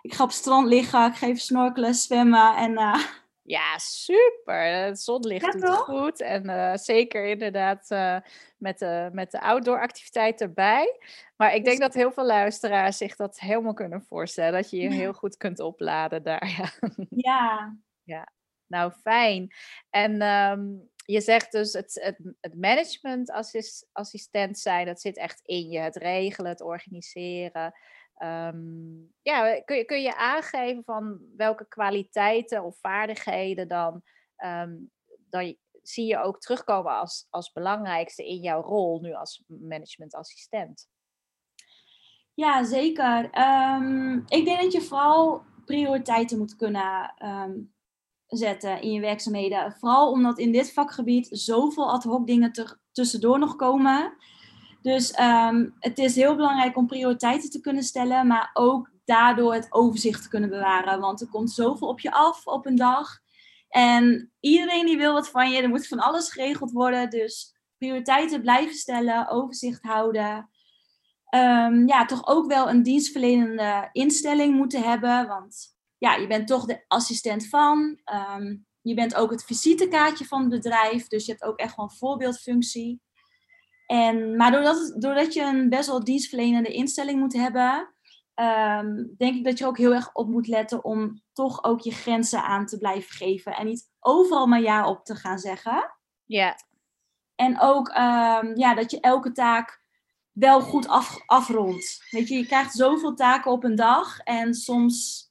ik 0.00 0.14
ga 0.14 0.22
op 0.22 0.28
het 0.28 0.38
strand 0.38 0.68
liggen, 0.68 1.06
ik 1.06 1.14
ga 1.14 1.26
even 1.26 1.40
snorkelen, 1.40 1.94
zwemmen 1.94 2.56
en... 2.56 2.72
Uh... 2.72 3.04
Ja, 3.48 3.78
super. 3.78 4.62
Het 4.64 5.00
zonlicht 5.00 5.44
ja, 5.44 5.50
doet 5.50 5.76
goed. 5.76 6.20
En 6.20 6.48
uh, 6.48 6.74
zeker 6.74 7.24
inderdaad 7.24 7.90
uh, 7.90 8.16
met, 8.58 8.78
de, 8.78 9.08
met 9.12 9.30
de 9.30 9.40
outdoor 9.40 9.80
activiteit 9.80 10.40
erbij. 10.40 11.00
Maar 11.36 11.54
ik 11.54 11.64
denk 11.64 11.80
dat 11.80 11.94
heel 11.94 12.12
veel 12.12 12.26
luisteraars 12.26 12.96
zich 12.96 13.16
dat 13.16 13.40
helemaal 13.40 13.74
kunnen 13.74 14.02
voorstellen. 14.02 14.52
Dat 14.52 14.70
je 14.70 14.76
je 14.76 14.92
heel 14.92 15.12
goed 15.12 15.36
kunt 15.36 15.60
opladen 15.60 16.22
daar. 16.22 16.46
Ja. 16.56 16.70
Ja. 17.08 17.76
ja. 18.02 18.28
Nou, 18.66 18.92
fijn. 18.92 19.54
En 19.90 20.22
um, 20.22 20.90
je 21.04 21.20
zegt 21.20 21.52
dus 21.52 21.72
het, 21.72 22.00
het, 22.02 22.34
het 22.40 22.54
managementassistent 22.60 24.58
zijn, 24.58 24.86
dat 24.86 25.00
zit 25.00 25.16
echt 25.16 25.40
in 25.44 25.68
je. 25.68 25.78
Het 25.78 25.96
regelen, 25.96 26.50
het 26.50 26.62
organiseren. 26.62 27.74
Um, 28.22 29.12
ja, 29.22 29.60
kun 29.64 30.02
je, 30.02 30.16
aangeven 30.16 30.84
van 30.84 31.20
welke 31.36 31.68
kwaliteiten 31.68 32.64
of 32.64 32.78
vaardigheden 32.80 33.68
dan, 33.68 34.02
dan 35.28 35.56
zie 35.82 36.06
je 36.06 36.18
ook 36.18 36.40
terugkomen 36.40 36.92
als, 36.92 37.26
als 37.30 37.52
belangrijkste 37.52 38.28
in 38.28 38.40
jouw 38.40 38.62
rol 38.62 39.00
nu 39.00 39.14
als 39.14 39.44
managementassistent? 39.46 40.88
Ja, 42.34 42.64
zeker. 42.64 43.38
Um, 43.38 44.24
ik 44.26 44.44
denk 44.44 44.62
dat 44.62 44.72
je 44.72 44.80
vooral 44.80 45.42
prioriteiten 45.64 46.38
moet 46.38 46.56
kunnen 46.56 47.14
zetten 48.26 48.80
in 48.80 48.92
je 48.92 49.00
werkzaamheden. 49.00 49.72
Vooral 49.72 50.10
omdat 50.10 50.38
in 50.38 50.52
dit 50.52 50.72
vakgebied 50.72 51.28
zoveel 51.30 51.90
ad 51.90 52.04
hoc 52.04 52.26
dingen 52.26 52.52
tussendoor 52.92 53.38
nog 53.38 53.56
komen. 53.56 54.16
Dus 54.88 55.18
um, 55.18 55.74
het 55.78 55.98
is 55.98 56.14
heel 56.14 56.36
belangrijk 56.36 56.76
om 56.76 56.86
prioriteiten 56.86 57.50
te 57.50 57.60
kunnen 57.60 57.82
stellen, 57.82 58.26
maar 58.26 58.50
ook 58.52 58.90
daardoor 59.04 59.54
het 59.54 59.72
overzicht 59.72 60.22
te 60.22 60.28
kunnen 60.28 60.50
bewaren. 60.50 61.00
Want 61.00 61.20
er 61.20 61.28
komt 61.28 61.50
zoveel 61.50 61.88
op 61.88 62.00
je 62.00 62.10
af 62.12 62.46
op 62.46 62.66
een 62.66 62.76
dag. 62.76 63.18
En 63.68 64.32
iedereen 64.40 64.86
die 64.86 64.96
wil 64.96 65.12
wat 65.12 65.30
van 65.30 65.50
je, 65.50 65.62
er 65.62 65.68
moet 65.68 65.88
van 65.88 65.98
alles 65.98 66.32
geregeld 66.32 66.70
worden. 66.70 67.10
Dus 67.10 67.54
prioriteiten 67.78 68.40
blijven 68.40 68.74
stellen, 68.74 69.28
overzicht 69.28 69.82
houden. 69.82 70.50
Um, 71.34 71.88
ja, 71.88 72.04
toch 72.04 72.26
ook 72.26 72.46
wel 72.46 72.68
een 72.68 72.82
dienstverlenende 72.82 73.88
instelling 73.92 74.54
moeten 74.56 74.82
hebben. 74.82 75.26
Want 75.26 75.76
ja, 75.98 76.14
je 76.14 76.26
bent 76.26 76.46
toch 76.46 76.64
de 76.64 76.84
assistent 76.86 77.48
van. 77.48 78.00
Um, 78.38 78.66
je 78.80 78.94
bent 78.94 79.14
ook 79.14 79.30
het 79.30 79.44
visitekaartje 79.44 80.24
van 80.24 80.40
het 80.40 80.50
bedrijf. 80.50 81.08
Dus 81.08 81.24
je 81.26 81.30
hebt 81.30 81.44
ook 81.44 81.58
echt 81.58 81.76
wel 81.76 81.84
een 81.84 81.96
voorbeeldfunctie. 81.96 83.00
En, 83.88 84.36
maar 84.36 84.50
doordat, 84.50 84.94
doordat 84.98 85.34
je 85.34 85.42
een 85.42 85.68
best 85.68 85.88
wel 85.88 86.04
dienstverlenende 86.04 86.72
instelling 86.72 87.20
moet 87.20 87.32
hebben, 87.32 87.94
ehm, 88.34 89.04
denk 89.16 89.34
ik 89.34 89.44
dat 89.44 89.58
je 89.58 89.66
ook 89.66 89.78
heel 89.78 89.94
erg 89.94 90.12
op 90.12 90.28
moet 90.28 90.46
letten 90.46 90.84
om 90.84 91.22
toch 91.32 91.64
ook 91.64 91.80
je 91.80 91.92
grenzen 91.92 92.42
aan 92.42 92.66
te 92.66 92.78
blijven 92.78 93.10
geven. 93.10 93.56
En 93.56 93.66
niet 93.66 93.90
overal 94.00 94.46
maar 94.46 94.60
ja 94.60 94.88
op 94.88 95.04
te 95.04 95.14
gaan 95.14 95.38
zeggen. 95.38 95.94
Ja. 96.24 96.56
En 97.34 97.60
ook 97.60 97.88
um, 97.88 98.56
ja, 98.56 98.74
dat 98.74 98.90
je 98.90 99.00
elke 99.00 99.32
taak 99.32 99.82
wel 100.32 100.60
goed 100.60 100.88
af, 100.88 101.22
afrondt. 101.26 102.06
Weet 102.10 102.28
je, 102.28 102.36
je 102.36 102.46
krijgt 102.46 102.74
zoveel 102.74 103.14
taken 103.14 103.50
op 103.50 103.64
een 103.64 103.76
dag 103.76 104.18
en 104.18 104.54
soms 104.54 105.26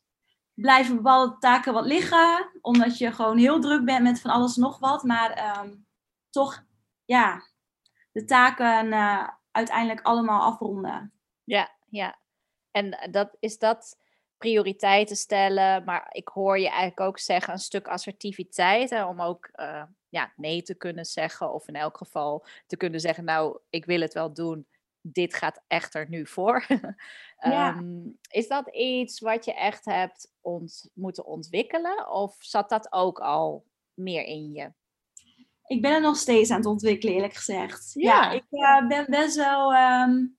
blijven 0.54 0.96
bepaalde 0.96 1.38
taken 1.40 1.74
wat 1.74 1.86
liggen, 1.86 2.50
omdat 2.62 2.98
je 2.98 3.12
gewoon 3.12 3.38
heel 3.38 3.60
druk 3.60 3.86
bent 3.86 4.04
met 4.04 4.22
van 4.22 4.32
alles 4.32 4.56
nog 4.56 4.80
wat. 4.80 5.04
Maar 5.04 5.60
um, 5.64 5.86
toch, 6.30 6.66
ja, 7.06 7.42
de 8.18 8.26
taken 8.26 8.88
uh, 8.88 9.28
uiteindelijk 9.52 10.06
allemaal 10.06 10.42
afronden. 10.42 11.14
Ja, 11.44 11.76
ja. 11.90 12.20
En 12.72 13.10
dat, 13.12 13.38
is 13.40 13.58
dat 13.58 14.00
prioriteiten 14.38 15.16
stellen, 15.16 15.84
maar 15.84 16.08
ik 16.12 16.28
hoor 16.28 16.60
je 16.60 16.68
eigenlijk 16.68 17.00
ook 17.00 17.20
zeggen 17.20 17.54
een 17.54 17.60
stuk 17.60 17.88
assertiviteit, 17.88 18.90
hè, 18.90 19.06
om 19.06 19.22
ook 19.22 19.50
uh, 19.56 19.84
ja, 20.10 20.34
nee 20.36 20.62
te 20.62 20.76
kunnen 20.76 21.06
zeggen 21.06 21.54
of 21.54 21.68
in 21.68 21.76
elk 21.76 21.98
geval 21.98 22.46
te 22.68 22.78
kunnen 22.78 23.00
zeggen, 23.00 23.24
nou, 23.24 23.60
ik 23.70 23.86
wil 23.86 24.02
het 24.02 24.14
wel 24.14 24.34
doen, 24.34 24.68
dit 25.02 25.34
gaat 25.34 25.64
echter 25.68 26.10
nu 26.10 26.28
voor. 26.28 26.66
ja. 27.40 27.76
um, 27.78 28.20
is 28.30 28.48
dat 28.48 28.76
iets 28.76 29.20
wat 29.20 29.46
je 29.46 29.54
echt 29.54 29.86
hebt 29.86 30.34
ont 30.42 30.90
moeten 30.94 31.26
ontwikkelen 31.26 32.12
of 32.12 32.36
zat 32.40 32.70
dat 32.70 32.92
ook 32.92 33.20
al 33.20 33.66
meer 33.94 34.24
in 34.24 34.52
je? 34.52 34.72
Ik 35.68 35.82
ben 35.82 35.92
er 35.92 36.02
nog 36.02 36.18
steeds 36.18 36.52
aan 36.52 36.58
het 36.58 36.66
ontwikkelen, 36.66 37.14
eerlijk 37.14 37.34
gezegd. 37.34 37.92
Ja, 37.94 38.32
ik 38.32 38.44
uh, 38.52 38.88
ben 38.88 39.06
best 39.10 39.36
wel. 39.36 39.74
Um, 39.74 40.38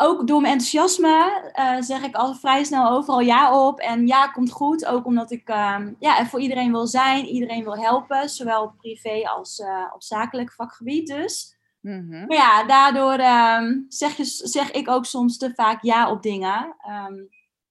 ook 0.00 0.26
door 0.26 0.40
mijn 0.40 0.52
enthousiasme 0.52 1.50
uh, 1.54 1.80
zeg 1.80 2.02
ik 2.02 2.14
al 2.14 2.34
vrij 2.34 2.64
snel 2.64 2.90
overal 2.90 3.20
ja 3.20 3.66
op. 3.66 3.78
En 3.80 4.06
ja, 4.06 4.26
komt 4.26 4.50
goed. 4.50 4.86
Ook 4.86 5.04
omdat 5.04 5.30
ik 5.30 5.48
um, 5.48 5.96
ja, 5.98 6.26
voor 6.26 6.40
iedereen 6.40 6.72
wil 6.72 6.86
zijn, 6.86 7.26
iedereen 7.26 7.64
wil 7.64 7.76
helpen. 7.76 8.28
Zowel 8.28 8.74
privé 8.76 9.28
als 9.28 9.58
uh, 9.58 9.90
op 9.94 10.02
zakelijk 10.02 10.52
vakgebied 10.52 11.06
dus. 11.06 11.56
Mhm. 11.80 12.26
Maar 12.26 12.36
ja, 12.36 12.64
daardoor 12.64 13.12
ehm, 13.12 13.80
zeg, 13.88 14.16
je, 14.16 14.24
zeg 14.24 14.70
ik 14.70 14.88
ook 14.88 15.04
soms 15.04 15.36
te 15.36 15.52
vaak 15.54 15.82
ja 15.82 16.10
op 16.10 16.22
dingen. 16.22 16.76
ehm, 16.78 17.16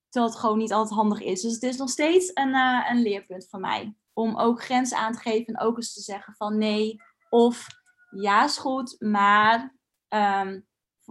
terwijl 0.09 0.33
het 0.33 0.41
gewoon 0.41 0.57
niet 0.57 0.73
altijd 0.73 0.99
handig 0.99 1.21
is. 1.21 1.41
Dus 1.41 1.53
het 1.53 1.63
is 1.63 1.77
nog 1.77 1.89
steeds 1.89 2.31
een, 2.33 2.53
eh, 2.53 2.85
een 2.89 3.01
leerpunt 3.01 3.47
voor 3.49 3.59
mij. 3.59 3.95
Om 4.17 4.37
ook 4.37 4.63
grenzen 4.63 4.97
aan 4.97 5.13
te 5.13 5.19
geven 5.19 5.53
en 5.53 5.59
ook 5.59 5.75
eens 5.75 5.93
te 5.93 6.01
zeggen 6.01 6.33
van 6.33 6.57
nee 6.57 7.01
of 7.29 7.67
ja 8.09 8.43
is 8.43 8.57
goed, 8.57 8.95
maar 8.99 9.75
ehm, 10.07 10.59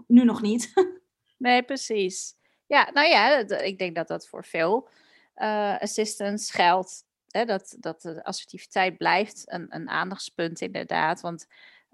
nu 0.06 0.24
nog 0.24 0.42
niet. 0.42 0.72
Nee, 1.38 1.62
precies. 1.62 2.34
Ja, 2.66 2.90
nou 2.92 3.08
ja, 3.08 3.36
ik 3.58 3.78
denk 3.78 3.94
dat 3.94 4.08
dat 4.08 4.28
voor 4.28 4.44
veel 4.44 4.88
eh, 5.34 5.78
assistants 5.78 6.50
geldt. 6.50 7.04
Hè, 7.28 7.44
dat, 7.44 7.76
dat 7.78 8.02
de 8.02 8.24
assertiviteit 8.24 8.96
blijft 8.96 9.42
een, 9.44 9.66
een 9.68 9.88
aandachtspunt 9.88 10.60
inderdaad. 10.60 11.20
Want 11.20 11.46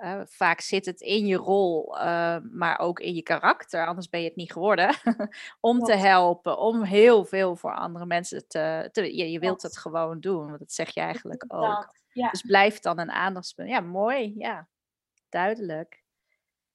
eh, 0.02 0.20
vaak 0.24 0.60
zit 0.60 0.86
het 0.86 1.00
in 1.00 1.26
je 1.26 1.36
rol, 1.36 1.98
eh, 1.98 2.36
maar 2.50 2.78
ook 2.78 3.00
in 3.00 3.14
je 3.14 3.22
karakter. 3.22 3.86
Anders 3.86 4.08
ben 4.08 4.20
je 4.20 4.26
het 4.26 4.36
niet 4.36 4.52
geworden. 4.52 4.94
om 5.60 5.80
te 5.80 5.96
helpen, 5.96 6.58
om 6.58 6.82
heel 6.82 7.24
veel 7.24 7.56
voor 7.56 7.74
andere 7.74 8.06
mensen 8.06 8.48
te... 8.48 8.88
te 8.92 9.16
je, 9.16 9.30
je 9.30 9.38
wilt 9.38 9.62
het 9.62 9.78
gewoon 9.78 10.20
doen, 10.20 10.46
want 10.46 10.58
dat 10.58 10.72
zeg 10.72 10.94
je 10.94 11.00
eigenlijk 11.00 11.44
ook. 11.48 11.94
Ja. 12.12 12.30
Dus 12.30 12.42
blijft 12.42 12.82
dan 12.82 12.98
een 12.98 13.10
aandachtspunt. 13.10 13.68
Ja, 13.68 13.80
mooi. 13.80 14.34
Ja, 14.36 14.68
duidelijk. 15.28 16.02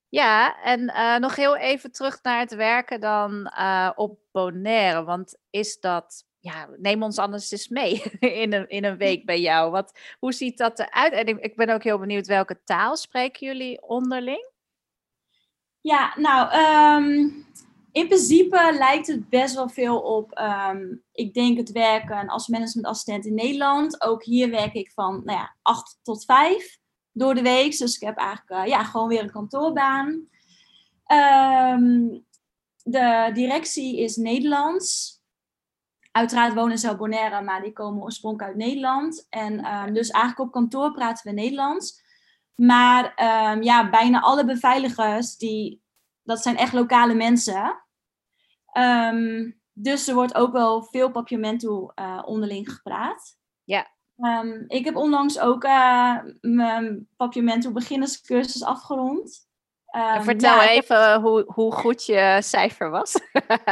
Ja, 0.10 0.62
en 0.63 0.88
eh, 0.88 1.17
nog 1.17 1.36
heel 1.36 1.57
even 1.57 1.91
terug 1.91 2.22
naar 2.22 2.39
het 2.39 2.55
werken 2.55 3.00
dan 3.00 3.51
op 3.96 4.19
Bonaire. 4.31 5.03
Want 5.03 5.38
is 5.50 5.79
dat, 5.79 6.25
ja, 6.47 6.69
neem 6.77 7.03
ons 7.03 7.17
anders 7.17 7.51
eens 7.51 7.67
mee 7.67 8.01
in 8.43 8.53
een, 8.53 8.69
in 8.69 8.83
een 8.83 8.97
week 8.97 9.25
bij 9.25 9.41
jou. 9.41 9.71
Wat, 9.71 9.99
hoe 10.19 10.33
ziet 10.33 10.57
dat 10.57 10.79
eruit? 10.79 11.13
En 11.13 11.25
ik, 11.25 11.39
ik 11.39 11.55
ben 11.55 11.69
ook 11.69 11.83
heel 11.83 11.99
benieuwd, 11.99 12.27
welke 12.27 12.61
taal 12.63 12.95
spreken 12.95 13.47
jullie 13.47 13.81
onderling? 13.81 14.51
Ja, 15.81 16.13
nou, 16.17 16.51
ehm, 16.51 17.29
in 17.91 18.07
principe 18.07 18.75
lijkt 18.77 19.07
het 19.07 19.29
best 19.29 19.55
wel 19.55 19.69
veel 19.69 19.99
op, 19.99 20.31
ehm, 20.31 20.95
ik 21.11 21.33
denk 21.33 21.57
het 21.57 21.71
werken 21.71 22.27
als 22.27 22.47
managementassistent 22.47 23.25
in 23.25 23.33
Nederland. 23.33 24.01
Ook 24.01 24.23
hier 24.23 24.49
werk 24.49 24.73
ik 24.73 24.91
van, 24.91 25.21
nou 25.23 25.37
ja, 25.39 25.55
8 25.61 25.99
tot 26.03 26.25
5 26.25 26.77
door 27.11 27.35
de 27.35 27.41
week. 27.41 27.77
Dus 27.77 27.95
ik 27.95 28.07
heb 28.07 28.17
eigenlijk, 28.17 28.49
eh, 28.49 28.71
ja, 28.71 28.83
gewoon 28.83 29.07
weer 29.07 29.23
een 29.23 29.31
kantoorbaan. 29.31 30.27
Ehm, 31.03 32.07
de 32.83 33.29
directie 33.33 33.99
is 33.99 34.15
Nederlands. 34.15 35.16
Uiteraard 36.17 36.53
wonen 36.53 36.77
ze 36.77 36.89
op 36.89 36.97
Bonaire, 36.97 37.41
maar 37.41 37.62
die 37.62 37.74
komen 37.74 38.03
oorspronkelijk 38.03 38.50
uit 38.53 38.65
Nederland. 38.65 39.27
En 39.29 39.59
ehm, 39.59 39.93
dus 39.93 40.09
eigenlijk 40.09 40.47
op 40.47 40.51
kantoor 40.51 40.91
praten 40.91 41.27
we 41.27 41.41
Nederlands. 41.41 42.03
Maar 42.55 43.13
ehm, 43.15 43.62
ja, 43.62 43.89
bijna 43.89 44.19
alle 44.21 44.45
beveiligers, 44.45 45.38
die, 45.38 45.81
dat 46.24 46.41
zijn 46.41 46.57
echt 46.57 46.74
lokale 46.74 47.13
mensen. 47.13 47.83
Ehm, 48.71 49.51
dus 49.74 50.07
er 50.07 50.13
wordt 50.13 50.36
ook 50.36 50.51
wel 50.51 50.83
veel 50.83 51.12
papiamento 51.12 51.91
eh 51.95 52.21
onderling 52.25 52.71
gepraat. 52.71 53.38
Ja. 53.63 53.88
Ik 54.67 54.86
heb 54.86 54.95
onlangs 54.95 55.39
ook 55.39 55.63
eh, 55.63 56.17
mijn 56.41 57.07
papiamento 57.15 57.71
beginnerscursus 57.71 58.63
afgerond. 58.63 59.46
Ehm, 59.88 60.22
Vertel 60.24 60.56
ja, 60.56 60.62
heb- 60.62 60.84
even 60.84 61.22
hoe, 61.22 61.44
hoe 61.48 61.72
goed 61.72 62.06
je 62.06 62.38
cijfer 62.44 62.89
was. 62.89 63.12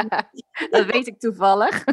dat 0.72 0.86
weet 0.86 1.08
ik 1.08 1.20
toevallig. 1.20 1.84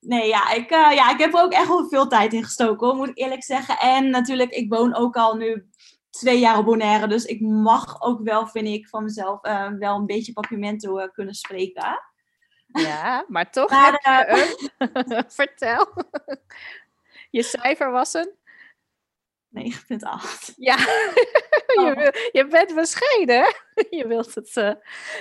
Nee, 0.00 0.28
ja 0.28 0.50
ik, 0.52 0.70
eh, 0.70 0.92
ja, 0.94 1.10
ik 1.10 1.18
heb 1.18 1.34
er 1.34 1.40
ook 1.42 1.52
echt 1.52 1.66
wel 1.68 1.88
veel 1.88 2.08
tijd 2.08 2.32
in 2.32 2.44
gestoken, 2.44 2.86
hoor, 2.86 2.96
moet 2.96 3.08
ik 3.08 3.18
eerlijk 3.18 3.44
zeggen. 3.44 3.78
En 3.78 4.10
natuurlijk, 4.10 4.50
ik 4.50 4.72
woon 4.72 4.94
ook 4.94 5.16
al 5.16 5.34
nu 5.36 5.68
twee 6.10 6.38
jaar 6.38 6.58
op 6.58 6.64
Bonaire. 6.64 7.06
Dus 7.06 7.24
ik 7.24 7.40
mag 7.40 8.02
ook 8.02 8.20
wel, 8.22 8.46
vind 8.46 8.66
ik, 8.66 8.88
van 8.88 9.04
mezelf 9.04 9.42
eh, 9.42 9.68
wel 9.68 9.96
een 9.96 10.06
beetje 10.06 10.32
papiamento 10.32 10.98
eh, 10.98 11.08
kunnen 11.12 11.34
spreken. 11.34 12.00
ja, 12.66 13.24
maar 13.28 13.50
toch 13.50 13.70
Maar, 13.70 13.92
heb 14.02 14.36
je. 14.36 15.24
Vertel. 15.28 15.86
je 17.30 17.42
cijfer 17.42 17.90
was 17.90 18.14
een... 18.14 18.32
9,8. 19.58 20.54
Ja, 20.56 20.76
je, 21.66 21.74
Oh. 21.76 21.94
wil- 21.94 22.12
je 22.32 22.46
bent 22.50 22.74
bescheiden. 22.74 23.44
Je 23.90 24.06
wilt 24.06 24.34
het 24.34 24.56
eh, 24.56 24.72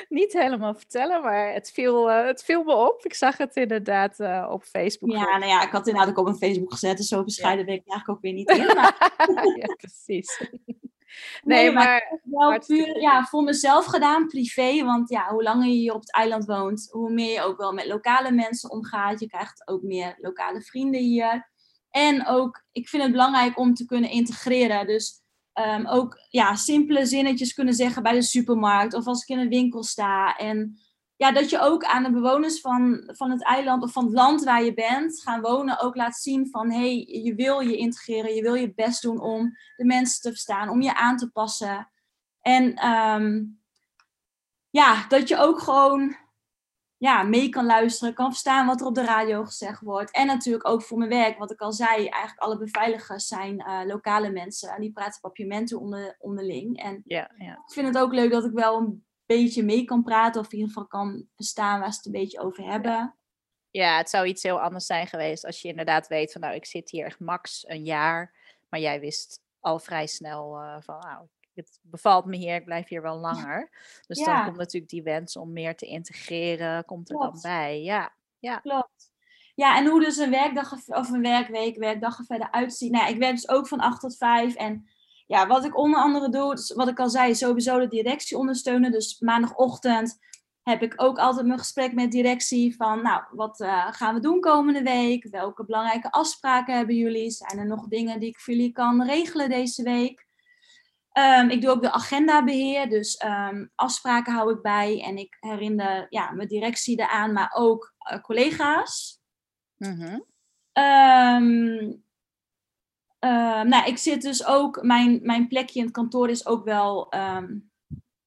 niet 0.10 0.34
helemaal 0.34 0.76
vertellen, 0.76 1.22
maar 1.22 1.54
het 1.54 1.72
viel, 1.72 2.10
eh, 2.12 2.26
het 2.26 2.44
viel 2.44 2.64
me 2.64 2.74
op. 2.76 3.06
Ik 3.06 3.14
zag 3.14 3.38
het 3.38 3.56
inderdaad 3.56 4.20
eh, 4.20 4.48
op 4.52 4.64
Facebook. 4.64 5.12
Ja, 5.12 5.38
nou 5.38 5.46
ja, 5.52 5.62
ik 5.64 5.70
had 5.70 5.80
het 5.80 5.88
inderdaad 5.88 6.10
ook 6.12 6.18
op 6.18 6.26
mijn 6.26 6.38
Facebook 6.38 6.72
gezet. 6.72 6.98
Dus 6.98 7.08
zo 7.08 7.24
bescheiden 7.24 7.66
ben 7.66 7.74
ik 7.76 7.84
eigenlijk 7.88 8.10
ook 8.18 8.22
weer 8.24 8.34
niet 8.34 8.50
in. 8.50 8.66
Maar, 8.76 9.12
ja, 9.58 9.76
precies. 9.78 10.40
Nee, 11.44 11.64
Nee, 11.64 11.72
maar 11.72 12.20
maar 12.24 12.50
wel 12.50 12.60
puur 12.60 13.00
ja, 13.00 13.24
voor 13.24 13.44
mezelf 13.44 13.86
gedaan, 13.86 14.28
privé. 14.28 14.84
Want 14.84 15.10
ja, 15.10 15.28
hoe 15.30 15.44
langer 15.44 15.68
je 15.68 15.74
hier 15.74 15.94
op 15.94 16.00
het 16.00 16.14
eiland 16.14 16.46
woont, 16.46 16.88
hoe 16.92 17.12
meer 17.12 17.34
je 17.34 17.42
ook 17.42 17.58
wel 17.58 17.72
met 17.74 17.86
lokale 17.86 18.32
mensen 18.32 18.72
omgaat. 18.72 19.20
Je 19.20 19.28
krijgt 19.28 19.68
ook 19.68 19.82
meer 19.82 20.16
lokale 20.18 20.62
vrienden 20.62 21.02
hier. 21.02 21.54
En 21.96 22.28
ook, 22.28 22.64
ik 22.72 22.90
vind 22.90 23.04
het 23.04 23.12
belangrijk 23.12 23.60
om 23.60 23.74
te 23.74 23.86
kunnen 23.86 24.10
integreren. 24.10 24.88
Dus 24.88 25.22
ehm, 25.54 25.86
ook 25.88 26.18
ja, 26.30 26.56
simpele 26.56 27.06
zinnetjes 27.06 27.54
kunnen 27.54 27.74
zeggen 27.74 28.04
bij 28.04 28.14
de 28.14 28.22
supermarkt 28.22 28.94
of 28.94 29.08
als 29.08 29.22
ik 29.22 29.28
in 29.28 29.40
een 29.40 29.50
winkel 29.50 29.84
sta. 29.84 30.36
En 30.38 30.80
ja, 31.16 31.32
dat 31.32 31.50
je 31.50 31.60
ook 31.60 31.84
aan 31.84 32.04
de 32.04 32.12
bewoners 32.12 32.62
van, 32.62 33.04
van 33.06 33.32
het 33.32 33.44
eiland 33.44 33.84
of 33.84 33.92
van 33.92 34.04
het 34.06 34.14
land 34.14 34.44
waar 34.44 34.64
je 34.64 34.74
bent 34.74 35.22
gaan 35.22 35.42
wonen 35.42 35.80
ook 35.80 35.96
laat 35.96 36.16
zien 36.16 36.50
van 36.50 36.72
hé, 36.72 36.78
hey, 36.78 37.22
je 37.24 37.36
wil 37.36 37.60
je 37.60 37.78
integreren, 37.78 38.36
je 38.36 38.42
wil 38.42 38.56
je 38.56 38.74
best 38.74 39.02
doen 39.02 39.20
om 39.20 39.58
de 39.76 39.86
mensen 39.86 40.22
te 40.22 40.30
verstaan, 40.30 40.70
om 40.70 40.82
je 40.82 40.96
aan 40.96 41.18
te 41.18 41.32
passen. 41.32 41.92
En 42.42 42.74
ehm, 42.74 43.44
ja, 44.70 45.08
dat 45.08 45.28
je 45.28 45.38
ook 45.38 45.60
gewoon 45.60 46.16
ja, 46.98 47.24
mee 47.24 47.50
kan 47.50 47.66
luisteren, 47.66 48.14
kan 48.14 48.30
verstaan 48.30 48.68
wat 48.68 48.82
er 48.82 48.88
op 48.88 48.96
de 48.96 49.06
radio 49.06 49.44
gezegd 49.44 49.82
wordt. 49.82 50.12
En 50.12 50.28
natuurlijk 50.28 50.68
ook 50.68 50.84
voor 50.84 50.98
mijn 50.98 51.10
werk, 51.10 51.38
wat 51.38 51.52
ik 51.52 51.60
al 51.60 51.72
zei, 51.72 52.08
eigenlijk 52.08 52.40
alle 52.40 52.58
beveiligers 52.58 53.28
zijn 53.28 53.60
eh, 53.60 53.82
lokale 53.86 54.32
mensen. 54.32 54.70
En 54.70 54.82
die 54.82 54.92
praten 54.92 55.22
papiamenten 55.22 55.80
onder, 55.80 56.16
onderling. 56.20 56.82
En 56.82 57.02
ja, 57.06 57.32
ja. 57.38 57.52
ik 57.52 57.74
vind 57.74 57.88
het 57.88 57.98
ook 57.98 58.14
leuk 58.14 58.32
dat 58.32 58.46
ik 58.46 58.52
wel 58.52 58.78
een 58.78 59.06
beetje 59.26 59.64
mee 59.64 59.84
kan 59.84 60.04
praten, 60.04 60.42
of 60.42 60.48
in 60.48 60.58
ieder 60.58 60.68
geval 60.68 60.88
kan 60.88 61.28
verstaan 61.36 61.80
waar 61.80 61.92
ze 61.92 61.98
het 61.98 62.06
een 62.06 62.22
beetje 62.22 62.40
over 62.40 62.64
hebben. 62.64 63.16
ja, 63.72 63.98
het 63.98 64.10
zou 64.10 64.28
iets 64.28 64.44
heel 64.44 64.62
anders 64.62 64.86
zijn 64.86 65.08
geweest 65.08 65.46
als 65.46 65.62
je 65.62 65.68
inderdaad 65.68 66.08
weet 66.08 66.32
van 66.32 66.42
nou, 66.42 66.56
ik 66.56 66.66
zit 66.66 66.90
hier 66.90 67.06
echt 67.06 67.20
max 67.20 67.68
een 67.68 67.84
jaar. 67.84 68.34
Maar 68.70 68.80
jij 68.80 69.00
wist 69.00 69.42
al 69.60 69.80
vrij 69.80 70.08
snel 70.08 70.58
eh, 70.60 70.78
van 70.80 71.00
nou, 71.00 71.28
het 71.56 71.80
bevalt 71.82 72.26
me 72.26 72.36
hier, 72.36 72.56
ik 72.56 72.66
blijf 72.66 72.88
hier 72.88 73.02
wel 73.02 73.18
langer. 73.18 73.70
Dus 74.08 74.18
dan 74.24 74.34
Ja. 74.34 74.44
komt 74.46 74.58
natuurlijk 74.58 74.92
die 74.92 75.04
wens 75.04 75.38
om 75.38 75.54
meer 75.54 75.76
te 75.76 75.86
integreren, 75.86 76.86
komt 76.86 77.10
er 77.10 77.18
dan 77.18 77.40
bij. 77.42 77.82
Ja, 77.82 78.14
Klopt. 78.62 79.14
Ja, 79.56 79.78
en 79.78 79.86
hoe 79.88 80.00
dus 80.00 80.18
een 80.18 80.30
werkdag 80.30 80.72
er- 80.72 80.96
of 80.96 81.10
een 81.10 81.22
werkweek, 81.22 81.78
werkdag 81.78 82.18
er 82.20 82.26
verder 82.26 82.52
uitziet. 82.52 82.92
Nou, 82.92 83.04
ja, 83.06 83.10
ik 83.10 83.18
werk 83.18 83.32
dus 83.36 83.50
ook 83.50 83.68
van 83.68 83.80
8 83.80 84.00
tot 84.02 84.18
5. 84.18 84.56
En 84.56 84.90
ja, 85.26 85.48
wat 85.48 85.66
ik 85.66 85.78
onder 85.78 86.00
andere 86.00 86.30
doe, 86.30 86.56
dus 86.56 86.74
wat 86.74 86.88
ik 86.88 87.00
al 87.00 87.10
zei, 87.10 87.36
sowieso 87.36 87.80
de 87.80 87.88
directie 87.88 88.38
ondersteunen. 88.38 88.92
Dus 88.92 89.20
maandagochtend 89.20 90.20
heb 90.64 90.82
ik 90.82 90.94
ook 90.96 91.18
altijd 91.18 91.46
mijn 91.46 91.60
gesprek 91.60 91.94
met 91.94 92.12
directie 92.12 92.76
van, 92.76 93.02
nou, 93.02 93.24
wat 93.32 93.60
eh, 93.60 93.88
gaan 93.92 94.14
we 94.14 94.20
doen 94.20 94.40
komende 94.40 94.82
week? 94.84 95.28
Welke 95.30 95.66
belangrijke 95.66 96.12
afspraken 96.12 96.76
hebben 96.78 96.96
jullie? 96.96 97.32
Zijn 97.32 97.60
er 97.60 97.68
nog 97.68 97.88
dingen 97.88 98.20
die 98.20 98.30
ik 98.30 98.40
voor 98.40 98.54
jullie 98.54 98.72
kan 98.72 99.04
regelen 99.04 99.50
deze 99.50 99.84
week? 99.84 100.25
Ehm, 101.16 101.50
ik 101.50 101.62
doe 101.62 101.70
ook 101.70 101.82
de 101.82 101.92
agendabeheer, 101.92 102.90
dus 102.90 103.16
ehm, 103.16 103.66
afspraken 103.76 104.34
hou 104.34 104.54
ik 104.54 104.62
bij 104.62 105.04
en 105.04 105.18
ik 105.18 105.38
herinner 105.40 106.06
ja, 106.10 106.32
mijn 106.32 106.48
directie 106.48 107.00
eraan, 107.00 107.34
maar 107.34 107.52
ook 107.54 107.94
eh, 107.98 108.22
collega's. 108.22 109.22
Mhm. 109.78 110.20
Ehm, 110.72 111.94
nou, 113.68 113.86
ik 113.86 113.98
zit 113.98 114.22
dus 114.22 114.46
ook, 114.46 114.84
mijn, 114.84 115.20
mijn 115.24 115.48
plekje 115.48 115.80
in 115.80 115.86
het 115.86 115.94
kantoor 115.94 116.30
is 116.30 116.46
ook 116.46 116.64
wel 116.64 117.10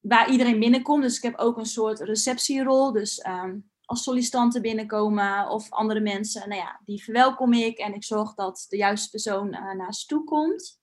waar 0.00 0.30
iedereen 0.30 0.58
binnenkomt. 0.58 1.02
Dus 1.02 1.16
ik 1.16 1.22
heb 1.22 1.38
ook 1.38 1.56
een 1.56 1.66
soort 1.66 2.00
receptierol. 2.00 2.92
Dus 2.92 3.22
als 3.88 4.02
sollicitanten 4.02 4.62
binnenkomen 4.62 5.48
of 5.48 5.70
andere 5.70 6.00
mensen, 6.00 6.48
nou 6.48 6.60
ja, 6.60 6.80
die 6.84 7.02
verwelkom 7.02 7.52
ik 7.52 7.78
en 7.78 7.94
ik 7.94 8.04
zorg 8.04 8.34
dat 8.34 8.66
de 8.68 8.76
juiste 8.76 9.10
persoon 9.10 9.52
eh, 9.52 9.74
naar 9.74 9.94
ze 9.94 10.06
toe 10.06 10.24
komt. 10.24 10.80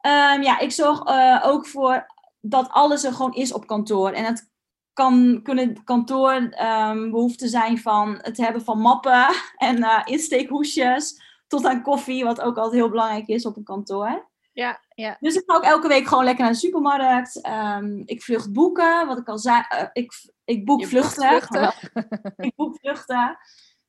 Ehm, 0.00 0.42
ja, 0.42 0.58
ik 0.58 0.72
zorg 0.72 1.04
eh, 1.04 1.40
ook 1.44 1.66
voor 1.66 2.06
dat 2.40 2.68
alles 2.70 3.04
er 3.04 3.12
gewoon 3.12 3.34
is 3.34 3.52
op 3.52 3.66
kantoor. 3.66 4.10
En 4.10 4.24
het 4.24 4.50
kan, 4.92 5.40
kunnen 5.42 5.84
kantoor 5.84 6.32
ehm, 6.32 7.10
behoeften 7.10 7.48
zijn 7.48 7.78
van 7.78 8.18
het 8.22 8.36
hebben 8.36 8.62
van 8.62 8.78
mappen 8.78 9.26
en 9.56 9.82
eh, 9.82 10.02
insteekhoesjes 10.04 11.22
tot 11.46 11.64
aan 11.64 11.82
koffie, 11.82 12.24
wat 12.24 12.40
ook 12.40 12.56
altijd 12.56 12.74
heel 12.74 12.90
belangrijk 12.90 13.26
is 13.26 13.46
op 13.46 13.56
een 13.56 13.64
kantoor. 13.64 14.28
ja, 14.52 14.80
ja. 14.94 15.16
Dus 15.20 15.34
ik 15.34 15.42
ga 15.46 15.56
ook 15.56 15.62
elke 15.62 15.88
week 15.88 16.06
gewoon 16.06 16.24
lekker 16.24 16.44
naar 16.44 16.52
de 16.52 16.58
supermarkt. 16.58 17.40
Ehm, 17.40 18.02
ik 18.04 18.22
vlucht 18.22 18.52
boeken, 18.52 19.06
wat 19.06 19.18
ik 19.18 19.28
al 19.28 19.38
zei. 19.38 19.64
eh, 19.68 19.86
ik, 19.92 20.12
ik 20.44 20.64
boek 20.64 20.86
vluchten. 20.86 21.28
vluchten. 21.28 21.72
ik 22.46 22.52
boek 22.56 22.78
vluchten. 22.78 23.38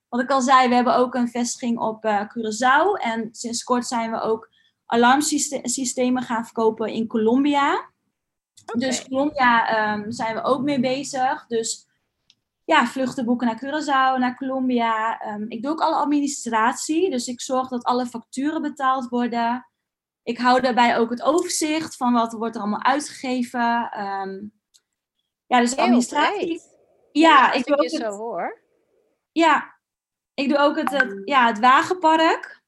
Wat 0.09 0.21
ik 0.21 0.31
al 0.31 0.41
zei, 0.41 0.69
we 0.69 0.75
hebben 0.75 0.95
ook 0.95 1.13
een 1.13 1.29
vestiging 1.29 1.79
op 1.79 2.05
eh, 2.05 2.21
Curaçao. 2.21 3.03
En 3.03 3.29
sinds 3.31 3.63
kort 3.63 3.87
zijn 3.87 4.11
we 4.11 4.21
ook 4.21 4.49
alarmsystemen 4.91 6.23
gaan 6.23 6.43
verkopen 6.45 6.87
in 6.87 7.07
Colombia. 7.07 7.89
Dus 8.77 9.07
Colombia 9.07 9.67
ehm, 9.67 10.11
zijn 10.11 10.35
we 10.35 10.43
ook 10.43 10.61
mee 10.61 10.79
bezig. 10.79 11.45
Dus 11.47 11.87
ja, 12.65 12.85
vluchten 12.85 13.25
boeken 13.25 13.47
naar 13.47 13.63
Curaçao, 13.63 14.19
naar 14.19 14.37
Colombia. 14.37 15.19
Ehm, 15.19 15.45
ik 15.47 15.61
doe 15.61 15.71
ook 15.71 15.81
alle 15.81 15.95
administratie. 15.95 17.09
Dus 17.09 17.27
ik 17.27 17.41
zorg 17.41 17.67
dat 17.67 17.83
alle 17.83 18.05
facturen 18.05 18.61
betaald 18.61 19.09
worden. 19.09 19.67
Ik 20.23 20.37
hou 20.37 20.61
daarbij 20.61 20.97
ook 20.97 21.09
het 21.09 21.21
overzicht 21.21 21.95
van 21.95 22.13
wat 22.13 22.33
wordt 22.33 22.55
er 22.55 22.61
allemaal 22.61 22.83
uitgegeven. 22.83 23.99
Um, 23.99 24.53
ja, 25.47 25.59
dus 25.59 25.77
administratie. 25.77 26.61
Ja, 27.11 27.51
ik 27.51 27.65
doe 27.65 27.77
ook 27.77 27.83
het, 27.83 27.91
zo 27.91 28.11
hoor. 28.11 28.61
Ja, 29.31 29.75
ik 30.33 30.49
doe 30.49 30.57
ook 30.57 30.77
het, 30.77 30.89
het, 30.89 31.21
ja, 31.25 31.47
het 31.47 31.59
wagenpark. 31.59 32.60